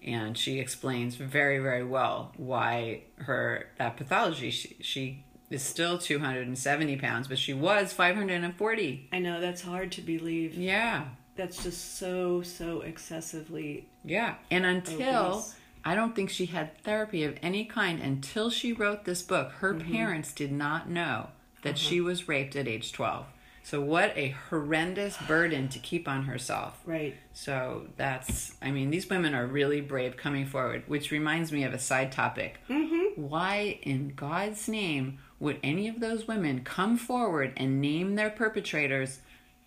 And 0.00 0.38
she 0.38 0.60
explains 0.60 1.16
very, 1.16 1.58
very 1.58 1.82
well 1.82 2.32
why 2.36 3.02
her 3.16 3.66
that 3.78 3.96
pathology. 3.96 4.50
She, 4.52 4.76
she 4.80 5.24
is 5.50 5.62
still 5.64 5.98
270 5.98 6.96
pounds, 6.98 7.26
but 7.26 7.36
she 7.36 7.52
was 7.52 7.92
540. 7.92 9.08
I 9.12 9.18
know 9.18 9.40
that's 9.40 9.62
hard 9.62 9.90
to 9.92 10.02
believe. 10.02 10.54
Yeah. 10.54 11.06
That's 11.34 11.62
just 11.64 11.98
so 11.98 12.42
so 12.42 12.82
excessively. 12.82 13.88
Yeah. 14.04 14.36
And 14.52 14.64
until 14.64 15.34
Obese. 15.34 15.56
I 15.84 15.96
don't 15.96 16.14
think 16.14 16.30
she 16.30 16.46
had 16.46 16.78
therapy 16.84 17.24
of 17.24 17.36
any 17.42 17.64
kind 17.64 18.00
until 18.00 18.50
she 18.50 18.72
wrote 18.72 19.04
this 19.04 19.22
book. 19.22 19.50
Her 19.54 19.74
Mm-hmm. 19.74 19.92
parents 19.92 20.32
did 20.32 20.52
not 20.52 20.88
know 20.88 21.30
that 21.62 21.70
Uh-huh. 21.70 21.76
she 21.78 22.00
was 22.00 22.28
raped 22.28 22.54
at 22.54 22.68
age 22.68 22.92
12. 22.92 23.26
So 23.68 23.82
what 23.82 24.16
a 24.16 24.30
horrendous 24.48 25.18
burden 25.26 25.68
to 25.68 25.78
keep 25.78 26.08
on 26.08 26.22
herself. 26.24 26.80
Right. 26.86 27.14
So 27.34 27.88
that's, 27.98 28.54
I 28.62 28.70
mean, 28.70 28.88
these 28.88 29.10
women 29.10 29.34
are 29.34 29.46
really 29.46 29.82
brave 29.82 30.16
coming 30.16 30.46
forward, 30.46 30.84
which 30.86 31.10
reminds 31.10 31.52
me 31.52 31.64
of 31.64 31.74
a 31.74 31.78
side 31.78 32.10
topic. 32.10 32.60
Mm-hmm. 32.70 33.20
Why 33.20 33.78
in 33.82 34.14
God's 34.16 34.68
name 34.68 35.18
would 35.38 35.58
any 35.62 35.86
of 35.86 36.00
those 36.00 36.26
women 36.26 36.64
come 36.64 36.96
forward 36.96 37.52
and 37.58 37.78
name 37.78 38.14
their 38.14 38.30
perpetrators, 38.30 39.18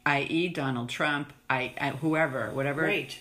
i.e., 0.08 0.48
Donald 0.48 0.90
Trump, 0.90 1.32
I, 1.48 1.76
I 1.80 1.90
whoever, 1.92 2.50
whatever 2.50 2.82
Right. 2.82 3.20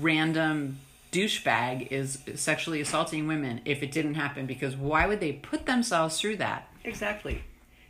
random 0.00 0.78
douchebag 1.12 1.92
is 1.92 2.20
sexually 2.36 2.80
assaulting 2.80 3.26
women 3.26 3.60
if 3.66 3.82
it 3.82 3.92
didn't 3.92 4.14
happen? 4.14 4.46
Because 4.46 4.76
why 4.76 5.06
would 5.06 5.20
they 5.20 5.32
put 5.32 5.66
themselves 5.66 6.18
through 6.18 6.36
that? 6.36 6.70
Exactly. 6.84 7.42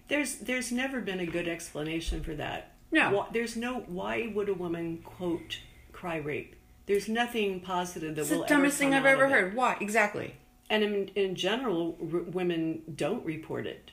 There's 0.09 0.37
there's 0.37 0.71
never 0.73 1.01
been 1.01 1.21
a 1.21 1.27
good 1.27 1.49
explanation 1.49 2.23
for 2.23 2.35
that. 2.35 2.73
No. 2.93 3.11
Why, 3.11 3.27
there's 3.33 3.57
no 3.57 3.81
why 3.81 4.31
would 4.35 4.49
a 4.49 4.55
woman 4.55 4.99
quote 5.05 5.59
cry 5.93 6.17
rape? 6.17 6.55
There's 6.87 7.09
nothing 7.09 7.61
positive 7.61 8.15
that 8.15 8.21
It's 8.23 8.31
will 8.31 8.43
It's 8.43 8.49
the 8.51 8.55
dumbest 8.55 8.79
thing 8.79 8.95
I've 8.95 9.07
ever 9.07 9.29
heard. 9.29 9.55
Why? 9.57 9.77
Exactly. 9.81 10.35
And 10.71 10.83
in, 10.85 11.09
in 11.17 11.35
general, 11.35 11.97
r- 12.01 12.21
women 12.21 12.83
don't 12.95 13.25
report 13.25 13.67
it. 13.67 13.91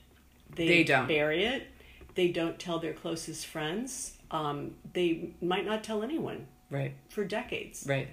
They, 0.56 0.68
They 0.68 0.84
don't. 0.84 1.08
bury 1.08 1.44
it. 1.46 1.68
They 2.16 2.28
don't 2.30 2.60
tell 2.60 2.78
their 2.80 2.94
closest 2.94 3.48
friends. 3.48 4.18
Um, 4.30 4.76
they 4.94 5.34
might 5.42 5.66
not 5.66 5.84
tell 5.84 6.04
anyone 6.04 6.46
Right. 6.70 6.94
for 7.10 7.24
decades. 7.24 7.86
Right. 7.88 8.08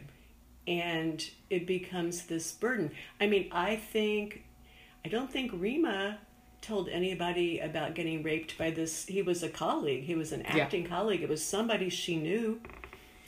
And 0.67 1.23
it 1.51 1.67
becomes 1.67 2.27
this 2.27 2.53
burden. 2.53 2.91
I 3.21 3.27
mean, 3.27 3.49
I 3.53 3.77
think, 3.77 4.45
I 5.05 5.09
don't 5.09 5.31
think 5.31 5.53
Reema 5.53 6.17
told 6.71 6.89
anybody 6.89 7.59
about 7.59 7.95
getting 7.95 8.23
raped 8.23 8.57
by 8.57 8.71
this. 8.71 9.05
He 9.07 9.23
was 9.23 9.43
a 9.43 9.49
colleague, 9.49 10.05
he 10.05 10.15
was 10.15 10.31
an 10.33 10.43
Yeah. 10.43 10.63
acting 10.63 10.87
colleague. 10.87 11.21
It 11.23 11.29
was 11.29 11.45
somebody 11.45 11.91
she 11.91 12.17
knew, 12.17 12.61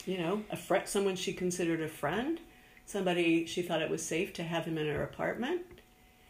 you 0.05 0.17
know, 0.17 0.43
a 0.49 0.55
friend, 0.55 0.87
someone 0.87 1.17
she 1.17 1.33
considered 1.33 1.81
a 1.81 1.89
friend, 1.89 2.39
somebody 2.85 3.45
she 3.45 3.61
thought 3.61 3.81
it 3.81 3.89
was 3.89 4.01
safe 4.03 4.31
to 4.33 4.43
have 4.43 4.63
him 4.63 4.77
in 4.77 4.87
her 4.87 5.03
apartment. 5.03 5.61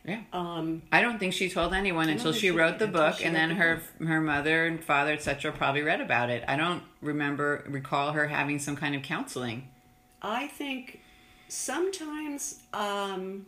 Yeah. 0.04 0.22
Um, 0.34 0.82
I 0.92 1.02
don't 1.02 1.20
think 1.20 1.34
she 1.34 1.50
told 1.50 1.74
anyone 1.74 2.10
until 2.10 2.34
she 2.34 2.40
she 2.42 2.52
wrote 2.52 2.78
the 2.80 2.88
book, 2.88 3.24
and 3.24 3.34
then 3.34 3.50
the 3.50 3.56
her 3.56 3.82
her 4.06 4.20
mother 4.20 4.66
and 4.66 4.84
father, 4.84 5.14
etc., 5.14 5.54
probably 5.54 5.82
read 5.82 6.02
about 6.02 6.30
it. 6.30 6.44
I 6.48 6.58
don't 6.58 6.84
remember 7.00 7.64
recall 7.68 8.12
her 8.12 8.28
having 8.28 8.60
some 8.60 8.76
kind 8.76 8.96
of 8.96 9.02
counseling. 9.04 9.70
I 10.22 10.48
think 10.48 11.00
sometimes, 11.48 12.64
um, 12.74 13.46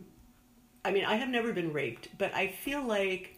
I 0.82 0.92
mean, 0.92 1.04
I 1.04 1.16
have 1.16 1.28
never 1.28 1.52
been 1.52 1.74
raped, 1.74 2.08
but 2.16 2.32
I 2.32 2.48
feel 2.48 2.82
like 2.82 3.35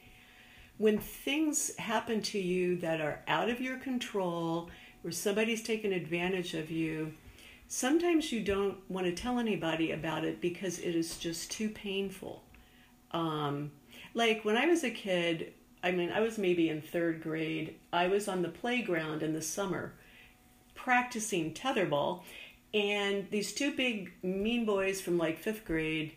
when 0.79 0.99
things 0.99 1.77
happen 1.77 2.23
to 2.23 2.39
you 2.39 2.77
that 2.79 3.01
are 3.01 3.21
out 3.29 3.49
of 3.49 3.61
your 3.61 3.77
control, 3.79 4.71
or 5.05 5.11
somebody's 5.11 5.63
taken 5.63 5.93
advantage 5.93 6.55
of 6.55 6.71
you, 6.71 7.13
sometimes 7.67 8.33
you 8.33 8.41
don't 8.41 8.79
want 8.89 9.07
to 9.07 9.13
tell 9.13 9.39
anybody 9.39 9.93
about 9.93 10.25
it 10.25 10.41
because 10.41 10.79
it 10.79 10.95
is 10.95 11.19
just 11.19 11.51
too 11.51 11.69
painful. 11.69 12.43
Um, 13.13 13.73
like 14.15 14.45
when 14.45 14.57
I 14.57 14.67
was 14.67 14.85
a 14.85 14.91
kid, 14.91 15.53
I 15.83 15.93
mean, 15.93 16.11
I 16.11 16.21
was 16.21 16.39
maybe 16.39 16.69
in 16.69 16.81
third 16.81 17.23
grade, 17.23 17.77
I 17.93 18.09
was 18.09 18.27
on 18.27 18.43
the 18.43 18.49
playground 18.49 19.23
in 19.23 19.33
the 19.33 19.43
summer 19.43 19.95
practicing 20.75 21.53
tetherball 21.53 22.23
And 22.75 23.27
these 23.31 23.53
two 23.53 23.73
big 23.73 24.13
mean 24.23 24.65
boys 24.67 25.01
from 25.01 25.19
like 25.19 25.39
fifth 25.39 25.65
grade 25.65 26.13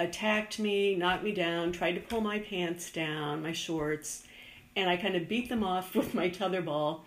attacked 0.00 0.58
me, 0.58 0.96
knocked 0.96 1.22
me 1.22 1.30
down, 1.30 1.70
tried 1.70 1.92
to 1.92 2.00
pull 2.00 2.22
my 2.22 2.40
pants 2.40 2.90
down, 2.90 3.42
my 3.42 3.52
shorts, 3.52 4.24
and 4.74 4.88
I 4.88 4.96
kind 4.96 5.14
of 5.14 5.28
beat 5.28 5.48
them 5.48 5.62
off 5.62 5.94
with 5.94 6.14
my 6.14 6.28
tetherball. 6.28 7.02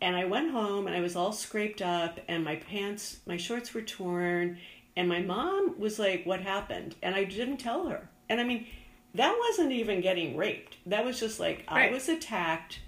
And 0.00 0.14
I 0.14 0.26
went 0.26 0.52
home 0.52 0.86
and 0.86 0.94
I 0.94 1.00
was 1.00 1.16
all 1.16 1.32
scraped 1.32 1.82
up, 1.82 2.20
and 2.28 2.44
my 2.44 2.54
pants, 2.56 3.16
my 3.26 3.36
shorts 3.36 3.74
were 3.74 3.82
torn. 3.82 4.58
And 4.96 5.08
my 5.08 5.20
mom 5.20 5.78
was 5.78 5.98
like, 5.98 6.24
What 6.24 6.40
happened? 6.40 6.94
And 7.02 7.14
I 7.14 7.24
didn't 7.24 7.56
tell 7.56 7.88
her. 7.88 8.08
And 8.28 8.40
I 8.40 8.44
mean, 8.44 8.66
that 9.14 9.36
wasn't 9.48 9.72
even 9.72 10.00
getting 10.00 10.36
raped. 10.36 10.76
That 10.86 11.04
was 11.04 11.18
just 11.18 11.40
like, 11.40 11.64
Right. 11.70 11.90
I 11.90 11.92
was 11.92 12.08
attacked 12.08 12.80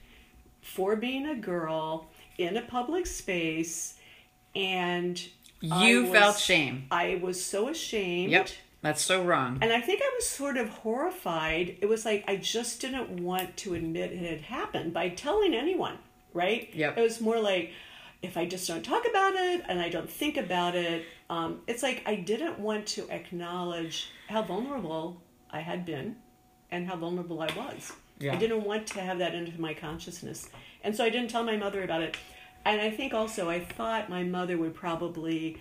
for 0.60 0.94
being 0.94 1.26
a 1.26 1.34
girl 1.34 2.08
in 2.38 2.56
a 2.56 2.62
public 2.62 3.06
space. 3.06 3.94
And 4.54 5.20
You 5.60 6.08
I 6.08 6.12
felt 6.12 6.38
shame. 6.38 6.86
I 6.90 7.18
was 7.22 7.44
so 7.44 7.68
ashamed. 7.68 8.32
Yep. 8.32 8.50
That's 8.82 9.02
so 9.02 9.22
wrong. 9.22 9.58
And 9.60 9.72
I 9.72 9.80
think 9.80 10.00
I 10.02 10.10
was 10.14 10.26
sort 10.26 10.56
of 10.56 10.68
horrified. 10.68 11.76
It 11.80 11.86
was 11.86 12.04
like 12.04 12.24
I 12.26 12.36
just 12.36 12.80
didn't 12.80 13.10
want 13.22 13.56
to 13.58 13.74
admit 13.74 14.12
it 14.12 14.30
had 14.30 14.40
happened 14.40 14.94
by 14.94 15.10
telling 15.10 15.54
anyone, 15.54 15.98
right? 16.32 16.70
Yep. 16.72 16.96
It 16.96 17.02
was 17.02 17.20
more 17.20 17.38
like 17.38 17.72
if 18.22 18.36
I 18.36 18.46
just 18.46 18.66
don't 18.68 18.82
talk 18.82 19.06
about 19.08 19.34
it 19.34 19.62
and 19.68 19.80
I 19.80 19.88
don't 19.88 20.10
think 20.10 20.36
about 20.36 20.74
it, 20.74 21.04
um, 21.28 21.60
it's 21.66 21.82
like 21.82 22.02
I 22.06 22.16
didn't 22.16 22.58
want 22.58 22.86
to 22.88 23.08
acknowledge 23.10 24.10
how 24.28 24.42
vulnerable 24.42 25.20
I 25.50 25.60
had 25.60 25.84
been 25.84 26.16
and 26.70 26.86
how 26.86 26.96
vulnerable 26.96 27.40
I 27.42 27.48
was. 27.56 27.92
Yeah. 28.18 28.32
I 28.32 28.36
didn't 28.36 28.64
want 28.64 28.86
to 28.88 29.00
have 29.00 29.18
that 29.18 29.34
into 29.34 29.58
my 29.60 29.74
consciousness. 29.74 30.50
And 30.84 30.94
so 30.94 31.04
I 31.04 31.10
didn't 31.10 31.30
tell 31.30 31.42
my 31.42 31.56
mother 31.56 31.82
about 31.82 32.02
it. 32.02 32.16
And 32.64 32.80
I 32.80 32.90
think 32.90 33.14
also 33.14 33.48
I 33.48 33.60
thought 33.60 34.10
my 34.10 34.22
mother 34.22 34.58
would 34.58 34.74
probably 34.74 35.58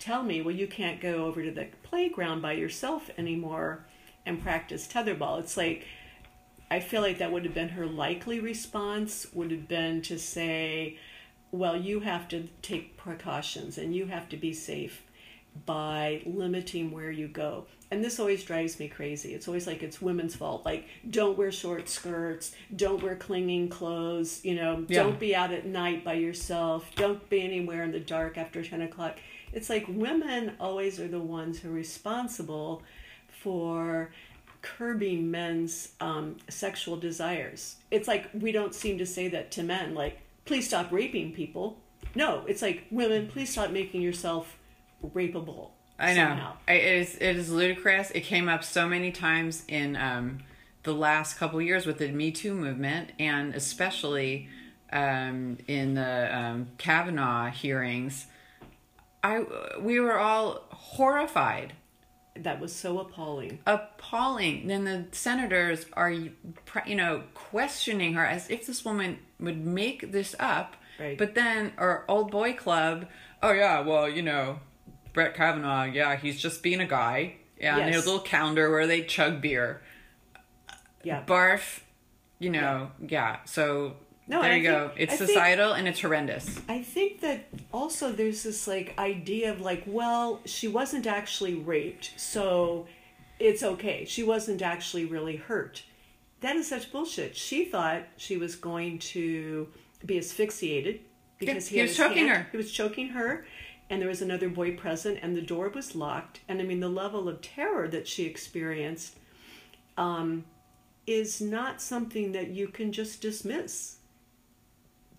tell 0.00 0.22
me, 0.24 0.40
well, 0.40 0.54
you 0.54 0.66
can't 0.66 1.00
go 1.00 1.26
over 1.26 1.42
to 1.42 1.50
the 1.52 1.68
playground 1.84 2.42
by 2.42 2.52
yourself 2.52 3.10
anymore 3.16 3.84
and 4.26 4.42
practice 4.42 4.88
tetherball. 4.88 5.38
It's 5.38 5.56
like, 5.56 5.84
I 6.70 6.80
feel 6.80 7.02
like 7.02 7.18
that 7.18 7.30
would 7.30 7.44
have 7.44 7.54
been 7.54 7.68
her 7.70 7.86
likely 7.86 8.40
response, 8.40 9.26
would 9.32 9.50
have 9.50 9.68
been 9.68 10.02
to 10.02 10.18
say, 10.18 10.96
well, 11.52 11.76
you 11.76 12.00
have 12.00 12.28
to 12.28 12.48
take 12.62 12.96
precautions 12.96 13.76
and 13.76 13.94
you 13.94 14.06
have 14.06 14.28
to 14.30 14.36
be 14.36 14.52
safe 14.52 15.02
by 15.66 16.22
limiting 16.26 16.92
where 16.92 17.10
you 17.10 17.28
go. 17.28 17.66
And 17.90 18.04
this 18.04 18.20
always 18.20 18.44
drives 18.44 18.78
me 18.78 18.86
crazy. 18.86 19.34
It's 19.34 19.48
always 19.48 19.66
like 19.66 19.82
it's 19.82 20.00
women's 20.00 20.36
fault. 20.36 20.64
Like, 20.64 20.86
don't 21.10 21.36
wear 21.36 21.50
short 21.50 21.88
skirts, 21.88 22.52
don't 22.76 23.02
wear 23.02 23.16
clinging 23.16 23.68
clothes, 23.68 24.44
you 24.44 24.54
know, 24.54 24.86
Yeah. 24.88 25.02
don't 25.02 25.18
be 25.18 25.34
out 25.34 25.52
at 25.52 25.66
night 25.66 26.04
by 26.04 26.14
yourself, 26.14 26.88
don't 26.94 27.28
be 27.28 27.42
anywhere 27.42 27.82
in 27.82 27.90
the 27.90 27.98
dark 27.98 28.38
after 28.38 28.62
10 28.62 28.80
o'clock. 28.82 29.18
It's 29.52 29.68
like 29.68 29.84
women 29.88 30.52
always 30.60 31.00
are 31.00 31.08
the 31.08 31.20
ones 31.20 31.58
who 31.58 31.70
are 31.70 31.72
responsible 31.72 32.82
for 33.28 34.10
curbing 34.62 35.30
men's 35.30 35.92
um, 36.00 36.36
sexual 36.48 36.96
desires. 36.96 37.76
It's 37.90 38.06
like 38.06 38.28
we 38.32 38.52
don't 38.52 38.74
seem 38.74 38.98
to 38.98 39.06
say 39.06 39.28
that 39.28 39.50
to 39.52 39.62
men, 39.62 39.94
like, 39.94 40.20
please 40.44 40.66
stop 40.66 40.92
raping 40.92 41.32
people. 41.32 41.78
No, 42.14 42.44
it's 42.46 42.62
like, 42.62 42.86
women, 42.90 43.28
please 43.28 43.50
stop 43.50 43.70
making 43.70 44.02
yourself 44.02 44.58
rapeable. 45.14 45.70
I 45.98 46.14
know. 46.14 46.28
somehow. 46.28 46.56
I, 46.66 46.72
it 46.72 46.96
is 46.96 47.14
it 47.16 47.36
is 47.36 47.50
ludicrous. 47.50 48.10
It 48.12 48.22
came 48.22 48.48
up 48.48 48.64
so 48.64 48.88
many 48.88 49.12
times 49.12 49.64
in 49.68 49.96
um, 49.96 50.38
the 50.82 50.94
last 50.94 51.36
couple 51.36 51.60
years 51.60 51.86
with 51.86 51.98
the 51.98 52.08
Me 52.08 52.30
Too 52.30 52.54
movement, 52.54 53.12
and 53.18 53.54
especially 53.54 54.48
um, 54.92 55.58
in 55.68 55.94
the 55.94 56.36
um, 56.36 56.68
Kavanaugh 56.78 57.50
hearings. 57.50 58.26
I 59.22 59.44
we 59.80 60.00
were 60.00 60.18
all 60.18 60.64
horrified, 60.70 61.72
That 62.36 62.60
was 62.60 62.74
so 62.74 62.98
appalling. 63.00 63.58
appalling. 63.66 64.66
Then 64.66 64.84
the 64.84 65.06
senators 65.12 65.86
are 65.92 66.10
you 66.10 66.32
know 66.86 67.24
questioning 67.34 68.14
her 68.14 68.24
as 68.24 68.48
if 68.50 68.66
this 68.66 68.84
woman 68.84 69.18
would 69.38 69.64
make 69.64 70.12
this 70.12 70.34
up. 70.38 70.76
Right. 70.98 71.16
But 71.18 71.34
then 71.34 71.72
our 71.78 72.04
old 72.08 72.30
boy 72.30 72.54
club. 72.54 73.06
Oh 73.42 73.52
yeah, 73.52 73.80
well 73.80 74.08
you 74.08 74.22
know 74.22 74.60
Brett 75.12 75.34
Kavanaugh. 75.34 75.84
Yeah, 75.84 76.16
he's 76.16 76.40
just 76.40 76.62
being 76.62 76.80
a 76.80 76.86
guy. 76.86 77.36
Yeah, 77.58 77.76
and 77.76 77.86
Yes. 77.86 77.92
there's 77.94 78.04
a 78.06 78.10
little 78.10 78.24
calendar 78.24 78.70
where 78.70 78.86
they 78.86 79.02
chug 79.02 79.40
beer. 79.42 79.82
Yeah. 81.02 81.24
Barf. 81.26 81.80
You 82.38 82.50
know. 82.50 82.90
Yeah. 83.06 83.38
so 83.44 83.96
No, 84.30 84.42
there 84.42 84.56
you 84.56 84.62
go. 84.62 84.88
think- 84.88 85.00
It's 85.00 85.12
I 85.14 85.16
think- 85.16 85.28
societal 85.30 85.72
and 85.72 85.88
it's 85.88 86.00
horrendous. 86.00 86.60
I 86.68 86.82
think 86.82 87.20
that 87.20 87.46
also 87.72 88.12
there's 88.12 88.42
this 88.44 88.66
like 88.68 88.96
idea 88.98 89.50
of 89.52 89.60
like, 89.60 89.82
well, 89.86 90.40
she 90.46 90.68
wasn't 90.68 91.06
actually 91.06 91.54
raped, 91.54 92.12
so 92.16 92.86
it's 93.38 93.62
okay. 93.62 94.04
She 94.04 94.22
wasn't 94.22 94.62
actually 94.62 95.04
really 95.04 95.36
hurt. 95.36 95.82
That 96.40 96.56
is 96.56 96.68
such 96.68 96.90
bullshit. 96.92 97.36
She 97.36 97.64
thought 97.64 98.04
she 98.16 98.36
was 98.36 98.54
going 98.56 98.98
to 99.14 99.68
be 100.06 100.16
asphyxiated 100.16 101.00
because 101.38 101.66
he 101.68 101.78
had 101.78 101.88
was 101.88 101.96
choking 101.96 102.26
hand- 102.28 102.44
her. 102.44 102.48
He 102.52 102.56
was 102.56 102.70
choking 102.72 103.08
her, 103.08 103.44
and 103.90 104.00
there 104.00 104.08
was 104.08 104.22
another 104.22 104.48
boy 104.48 104.76
present, 104.76 105.18
and 105.22 105.36
the 105.36 105.42
door 105.42 105.68
was 105.68 105.94
locked. 105.96 106.40
And 106.48 106.60
I 106.60 106.64
mean, 106.64 106.80
the 106.80 106.88
level 106.88 107.28
of 107.28 107.42
terror 107.42 107.88
that 107.88 108.06
she 108.08 108.24
experienced 108.24 109.18
um, 109.98 110.44
is 111.06 111.40
not 111.40 111.82
something 111.82 112.32
that 112.32 112.48
you 112.50 112.68
can 112.68 112.92
just 112.92 113.20
dismiss 113.20 113.96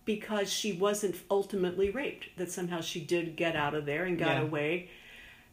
because 0.05 0.51
she 0.51 0.73
wasn't 0.73 1.15
ultimately 1.29 1.89
raped, 1.89 2.27
that 2.37 2.51
somehow 2.51 2.81
she 2.81 2.99
did 2.99 3.35
get 3.35 3.55
out 3.55 3.73
of 3.75 3.85
there 3.85 4.03
and 4.05 4.17
got 4.17 4.37
Yeah. 4.37 4.41
away. 4.41 4.89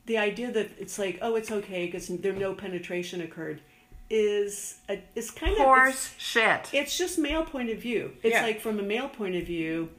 The 0.07 0.17
idea 0.19 0.51
that 0.53 0.71
it's 0.79 0.99
like, 0.99 1.19
oh, 1.21 1.35
it's 1.37 1.51
okay 1.51 1.87
because 1.87 2.09
there 2.09 2.33
no 2.33 2.55
penetration 2.55 3.21
occurred, 3.21 3.61
is 4.09 4.79
a, 4.89 5.03
is 5.15 5.31
kind 5.31 5.53
of 5.53 5.59
it's, 5.59 5.65
Horse 5.67 6.15
shit. 6.17 6.71
it's 6.73 6.97
just 6.97 7.19
male 7.19 7.45
point 7.45 7.69
of 7.69 7.79
view. 7.79 8.13
It's 8.23 8.33
Yeah. 8.35 8.43
like 8.43 8.61
from 8.61 8.79
a 8.79 8.83
male 8.83 9.09
point 9.11 9.35
of 9.35 9.45
view, 9.47 9.91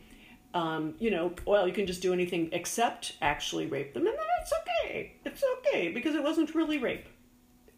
um, 0.56 0.96
you 1.00 1.12
know, 1.12 1.36
well, 1.46 1.68
you 1.68 1.74
can 1.74 1.86
just 1.86 2.02
do 2.02 2.12
anything 2.12 2.50
except 2.52 3.14
actually 3.22 3.68
rape 3.68 3.94
them, 3.94 4.08
and 4.08 4.18
then 4.18 4.26
it's 4.42 4.52
okay. 4.52 5.14
It's 5.26 5.44
okay 5.60 5.90
because 5.90 6.16
it 6.16 6.24
wasn't 6.24 6.56
really 6.56 6.80
rape, 6.80 7.06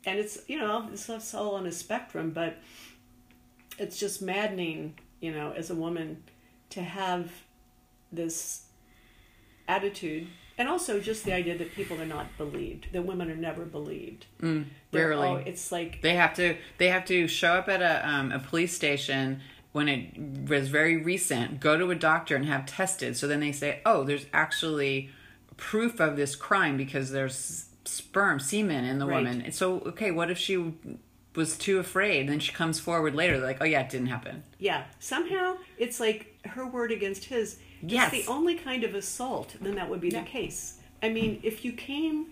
and 0.06 0.18
it's 0.18 0.40
you 0.48 0.58
know, 0.58 0.88
it's, 0.94 1.10
it's 1.10 1.34
all 1.34 1.56
on 1.56 1.66
a 1.66 1.72
spectrum, 1.74 2.32
but 2.32 2.60
it's 3.78 3.98
just 4.00 4.22
maddening, 4.22 4.98
you 5.20 5.34
know, 5.34 5.52
as 5.52 5.70
a 5.70 5.76
woman 5.76 6.24
to 6.72 6.82
have 6.82 7.32
this 8.12 8.64
attitude 9.68 10.28
and 10.58 10.68
also 10.68 11.00
just 11.00 11.24
the 11.24 11.34
idea 11.34 11.58
that 11.58 11.72
people 11.74 12.00
are 12.02 12.06
not 12.06 12.26
believed 12.38 12.88
that 12.92 13.06
women 13.06 13.32
are 13.32 13.36
never 13.36 13.64
believed 13.66 14.26
Mm, 14.42 14.66
rarely. 14.92 15.28
all- 15.28 15.38
it's 15.38 15.72
like 15.72 16.02
They 16.02 16.16
have 16.16 16.34
to 16.36 16.58
they 16.78 16.90
have 16.90 17.06
to 17.06 17.28
show 17.28 17.54
up 17.54 17.70
at 17.70 17.82
a 17.82 18.08
um, 18.08 18.32
a 18.32 18.40
police 18.40 18.74
station 18.76 19.42
when 19.72 19.88
it 19.88 20.50
was 20.50 20.68
very 20.68 20.98
recent, 20.98 21.62
go 21.62 21.78
to 21.78 21.92
a 21.92 21.96
doctor 21.96 22.36
and 22.36 22.46
have 22.46 22.66
tested. 22.66 23.16
So 23.16 23.26
then 23.26 23.40
they 23.40 23.54
say, 23.54 23.80
"Oh, 23.86 24.04
there's 24.04 24.26
actually 24.34 25.10
proof 25.56 26.02
of 26.02 26.18
this 26.18 26.36
crime 26.36 26.76
because 26.76 27.12
there's 27.12 27.70
sperm, 27.86 28.42
semen 28.42 28.84
in 28.84 29.00
the 29.00 29.06
Right. 29.06 29.24
woman." 29.24 29.42
And 29.42 29.56
so, 29.56 29.80
okay, 29.92 30.12
what 30.12 30.30
if 30.30 30.38
she 30.38 30.74
was 31.36 31.58
too 31.58 31.80
afraid? 31.80 32.28
Then 32.28 32.40
she 32.42 32.52
comes 32.52 32.82
forward 32.82 33.16
later, 33.16 33.38
like, 33.38 33.60
"Oh 33.62 33.66
yeah, 33.66 33.80
it 33.80 33.90
didn't 33.90 34.08
happen." 34.08 34.44
Yeah, 34.60 34.84
somehow 35.00 35.56
it's 35.78 36.02
like 36.02 36.31
her 36.46 36.66
word 36.66 36.92
against 36.92 37.26
his. 37.26 37.58
Yes. 37.82 38.14
It's 38.14 38.26
the 38.26 38.32
only 38.32 38.56
kind 38.56 38.84
of 38.84 38.96
assault, 38.96 39.56
then 39.62 39.76
that 39.76 39.90
would 39.90 40.02
be 40.02 40.10
Yeah. 40.10 40.22
the 40.24 40.28
case. 40.30 40.80
I 41.04 41.10
mean, 41.10 41.40
if 41.44 41.64
you 41.66 41.72
came 41.74 42.28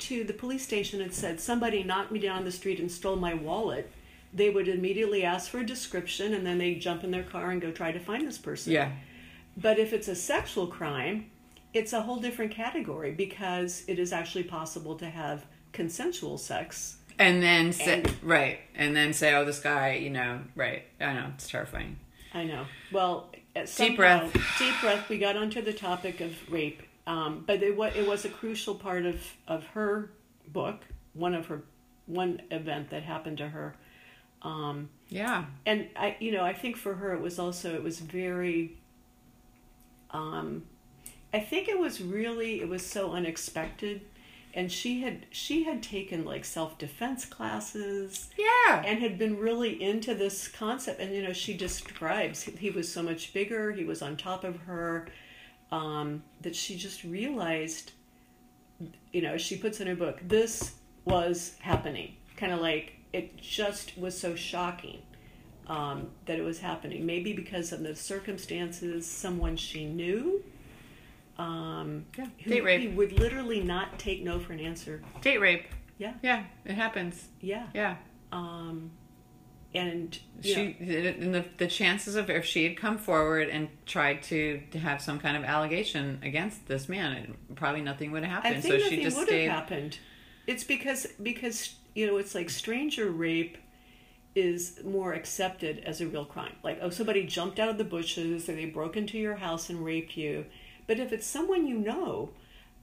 to 0.00 0.24
the 0.24 0.32
police 0.32 0.62
station 0.62 1.00
and 1.00 1.12
said, 1.12 1.40
somebody 1.40 1.82
knocked 1.82 2.10
me 2.10 2.18
down 2.18 2.44
the 2.44 2.52
street 2.52 2.80
and 2.80 2.90
stole 2.90 3.16
my 3.16 3.34
wallet, 3.34 3.90
they 4.32 4.50
would 4.50 4.66
immediately 4.68 5.24
ask 5.24 5.50
for 5.50 5.60
a 5.60 5.66
description 5.66 6.34
and 6.34 6.44
then 6.44 6.58
they 6.58 6.74
jump 6.74 7.04
in 7.04 7.10
their 7.10 7.22
car 7.22 7.50
and 7.50 7.60
go 7.62 7.70
try 7.70 7.92
to 7.92 8.00
find 8.00 8.26
this 8.26 8.38
person. 8.38 8.72
Yeah, 8.72 8.90
But 9.56 9.78
if 9.78 9.92
it's 9.92 10.08
a 10.08 10.16
sexual 10.16 10.66
crime, 10.66 11.30
it's 11.72 11.92
a 11.92 12.02
whole 12.02 12.16
different 12.16 12.50
category 12.50 13.12
because 13.12 13.84
it 13.86 13.98
is 14.00 14.12
actually 14.12 14.44
possible 14.44 14.96
to 14.96 15.06
have 15.08 15.46
consensual 15.72 16.38
sex. 16.38 16.96
and 17.16 17.40
then 17.40 17.72
say 17.72 18.00
And- 18.00 18.12
right, 18.24 18.58
and 18.74 18.96
then 18.96 19.12
say, 19.12 19.32
"Oh, 19.34 19.44
this 19.44 19.60
guy," 19.60 19.94
you 19.94 20.10
know, 20.10 20.40
right? 20.56 20.82
I 21.00 21.12
know 21.12 21.30
it's 21.36 21.48
terrifying. 21.48 21.98
I 22.32 22.42
know. 22.42 22.66
Well, 22.90 23.30
uh, 23.56 23.66
Deep 23.76 23.96
breath. 23.96 24.32
Deep 24.58 24.74
breath. 24.80 25.08
We 25.08 25.18
got 25.18 25.36
onto 25.36 25.62
the 25.62 25.72
topic 25.72 26.20
of 26.20 26.32
rape, 26.50 26.82
um, 27.06 27.44
but 27.46 27.62
it 27.62 27.76
was 27.76 27.92
it 27.94 28.06
was 28.06 28.24
a 28.24 28.28
crucial 28.28 28.74
part 28.74 29.06
of 29.06 29.20
of 29.46 29.64
her 29.68 30.10
book. 30.48 30.80
One 31.12 31.34
of 31.34 31.46
her 31.46 31.62
one 32.06 32.42
event 32.50 32.90
that 32.90 33.02
happened 33.02 33.38
to 33.38 33.48
her, 33.48 33.74
um, 34.42 34.88
Yeah, 35.08 35.44
and 35.64 35.88
I 35.96 36.16
you 36.20 36.32
know 36.32 36.44
I 36.44 36.52
think 36.52 36.76
for 36.76 36.94
her 36.94 37.14
it 37.14 37.20
was 37.20 37.38
also 37.38 37.74
it 37.74 37.82
was 37.82 38.00
very. 38.00 38.76
Um, 40.10 40.64
I 41.32 41.40
think 41.40 41.66
it 41.68 41.78
was 41.78 42.00
really 42.00 42.60
it 42.60 42.68
was 42.68 42.84
so 42.86 43.12
unexpected, 43.12 44.02
and 44.54 44.70
she 44.70 45.00
had 45.00 45.26
she 45.30 45.64
had 45.64 45.82
taken 45.82 46.24
like 46.24 46.44
self 46.44 46.78
defense 46.78 47.24
classes 47.24 48.30
yeah. 48.38 48.82
and 48.84 49.00
had 49.00 49.18
been 49.18 49.38
really 49.38 49.82
into 49.82 50.14
this 50.14 50.48
concept 50.48 51.00
and 51.00 51.14
you 51.14 51.22
know 51.22 51.32
she 51.32 51.54
describes 51.56 52.44
he 52.44 52.70
was 52.70 52.90
so 52.90 53.02
much 53.02 53.32
bigger 53.32 53.72
he 53.72 53.84
was 53.84 54.00
on 54.00 54.16
top 54.16 54.44
of 54.44 54.56
her 54.60 55.08
um, 55.74 56.22
that 56.42 56.54
she 56.54 56.76
just 56.76 57.04
realized, 57.04 57.92
you 59.12 59.22
know, 59.22 59.36
she 59.36 59.56
puts 59.56 59.80
in 59.80 59.86
her 59.86 59.96
book, 59.96 60.20
this 60.26 60.74
was 61.04 61.56
happening. 61.60 62.14
Kind 62.36 62.52
of 62.52 62.60
like 62.60 62.94
it 63.12 63.36
just 63.36 63.96
was 63.98 64.18
so 64.18 64.34
shocking 64.34 65.02
um, 65.66 66.10
that 66.26 66.38
it 66.38 66.42
was 66.42 66.60
happening. 66.60 67.04
Maybe 67.04 67.32
because 67.32 67.72
of 67.72 67.82
the 67.82 67.94
circumstances, 67.94 69.06
someone 69.06 69.56
she 69.56 69.86
knew. 69.86 70.44
Um, 71.38 72.06
Yeah, 72.16 72.26
who, 72.44 72.50
date 72.50 72.64
rape. 72.64 72.80
He 72.80 72.88
would 72.88 73.18
literally 73.18 73.60
not 73.60 73.98
take 73.98 74.22
no 74.22 74.38
for 74.38 74.52
an 74.52 74.60
answer. 74.60 75.02
Date 75.20 75.38
rape. 75.38 75.66
Yeah, 75.98 76.14
Yeah, 76.22 76.44
it 76.64 76.74
happens. 76.74 77.28
yeah. 77.40 77.66
Yeah. 77.74 77.96
Um, 78.32 78.90
and 79.74 80.16
She 80.40 80.76
know, 80.80 80.94
and 81.20 81.34
the 81.34 81.44
the 81.56 81.66
chances 81.66 82.14
of 82.14 82.30
if 82.30 82.44
she 82.44 82.62
had 82.64 82.76
come 82.76 82.96
forward 82.98 83.48
and 83.48 83.68
tried 83.86 84.22
to, 84.24 84.60
to 84.70 84.78
have 84.78 85.00
some 85.02 85.18
kind 85.18 85.36
of 85.36 85.42
allegation 85.44 86.20
against 86.22 86.66
this 86.68 86.88
man, 86.88 87.36
probably 87.56 87.80
nothing 87.80 88.12
would 88.12 88.24
have 88.24 88.44
I 88.44 88.48
happened. 88.48 88.62
think 88.62 88.74
so 88.74 88.78
nothing 88.78 88.98
she 88.98 89.04
just 89.04 89.16
would 89.16 89.26
stayed. 89.26 89.46
have 89.46 89.54
happened. 89.60 89.98
It's 90.46 90.62
because 90.64 91.06
because 91.20 91.74
you 91.94 92.06
know 92.06 92.16
it's 92.18 92.34
like 92.36 92.50
stranger 92.50 93.10
rape 93.10 93.58
is 94.36 94.80
more 94.84 95.12
accepted 95.12 95.78
as 95.86 96.00
a 96.00 96.06
real 96.06 96.24
crime. 96.24 96.54
Like 96.62 96.78
oh 96.82 96.90
somebody 96.90 97.24
jumped 97.26 97.58
out 97.58 97.68
of 97.68 97.78
the 97.78 97.84
bushes 97.84 98.48
or 98.48 98.54
they 98.54 98.66
broke 98.66 98.96
into 98.96 99.18
your 99.18 99.36
house 99.36 99.70
and 99.70 99.84
raped 99.84 100.16
you. 100.16 100.44
But 100.86 100.98
if 100.98 101.12
it's 101.12 101.26
someone 101.26 101.66
you 101.66 101.78
know, 101.78 102.30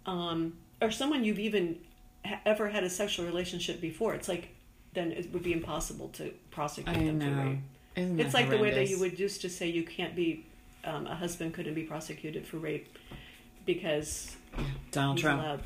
um, 0.06 0.58
or 0.82 0.92
someone 0.92 1.24
you've 1.24 1.40
even 1.40 1.80
ha- 2.26 2.40
ever 2.46 2.70
had 2.70 2.84
a 2.84 2.90
sexual 2.90 3.26
relationship 3.26 3.80
before, 3.80 4.14
it's 4.14 4.28
like 4.28 4.50
then 4.94 5.12
it 5.12 5.32
would 5.32 5.44
be 5.44 5.54
impossible 5.54 6.10
to 6.10 6.32
prosecute 6.50 6.96
I 6.96 7.04
them 7.04 7.20
for 7.20 7.28
know. 7.28 7.44
rape. 7.44 7.60
Isn't 7.96 8.20
It's 8.20 8.34
that 8.34 8.38
like 8.38 8.50
the 8.50 8.58
way 8.58 8.72
that 8.72 8.90
you 8.90 9.00
would 9.00 9.20
used 9.20 9.42
to 9.42 9.50
say 9.50 9.68
you 9.68 9.84
can't 9.84 10.16
be 10.16 10.46
um, 10.84 11.08
a 11.08 11.16
husband 11.16 11.54
couldn't 11.54 11.74
be 11.74 11.84
prosecuted 11.84 12.46
for 12.46 12.58
rape 12.58 12.98
because 13.66 14.36
Donald 14.92 15.18
Trump. 15.18 15.42
allowed. 15.42 15.64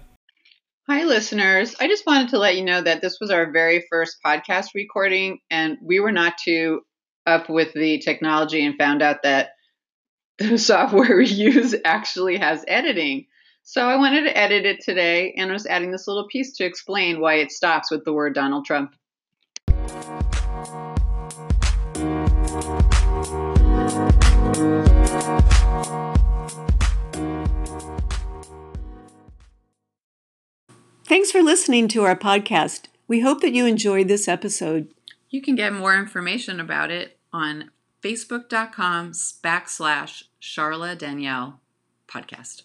Hi, 0.87 1.03
listeners. 1.03 1.75
I 1.79 1.87
just 1.87 2.05
wanted 2.05 2.29
to 2.29 2.37
let 2.37 2.57
you 2.57 2.63
know 2.63 2.81
that 2.81 3.01
this 3.01 3.17
was 3.19 3.31
our 3.31 3.51
very 3.51 3.83
first 3.89 4.17
podcast 4.23 4.67
recording, 4.75 5.39
and 5.49 5.77
we 5.81 5.99
were 5.99 6.11
not 6.11 6.37
too 6.43 6.81
up 7.25 7.49
with 7.49 7.73
the 7.73 7.99
technology 7.99 8.63
and 8.63 8.77
found 8.77 9.01
out 9.01 9.23
that 9.23 9.49
the 9.49 9.54
software 10.57 11.17
we 11.17 11.27
use 11.27 11.75
actually 11.85 12.37
has 12.37 12.65
editing. 12.67 13.25
So 13.63 13.87
I 13.87 13.95
wanted 13.95 14.25
to 14.25 14.37
edit 14.37 14.65
it 14.65 14.81
today, 14.81 15.33
and 15.37 15.49
I 15.49 15.53
was 15.53 15.65
adding 15.65 15.91
this 15.91 16.07
little 16.07 16.27
piece 16.27 16.53
to 16.57 16.65
explain 16.65 17.19
why 17.19 17.35
it 17.35 17.51
stops 17.51 17.89
with 17.89 18.05
the 18.05 18.13
word 18.13 18.35
Donald 18.35 18.65
Trump. 18.65 18.95
Thanks 31.05 31.31
for 31.31 31.41
listening 31.41 31.87
to 31.89 32.03
our 32.03 32.15
podcast. 32.15 32.87
We 33.07 33.21
hope 33.21 33.41
that 33.41 33.53
you 33.53 33.65
enjoyed 33.65 34.07
this 34.07 34.27
episode. 34.27 34.89
You 35.29 35.41
can 35.41 35.55
get 35.55 35.73
more 35.73 35.95
information 35.95 36.59
about 36.59 36.91
it 36.91 37.17
on 37.31 37.71
facebook.com 38.05 39.11
backslash 39.43 40.25
Charla 40.39 40.95
Danielle 40.95 41.59
podcast. 42.07 42.61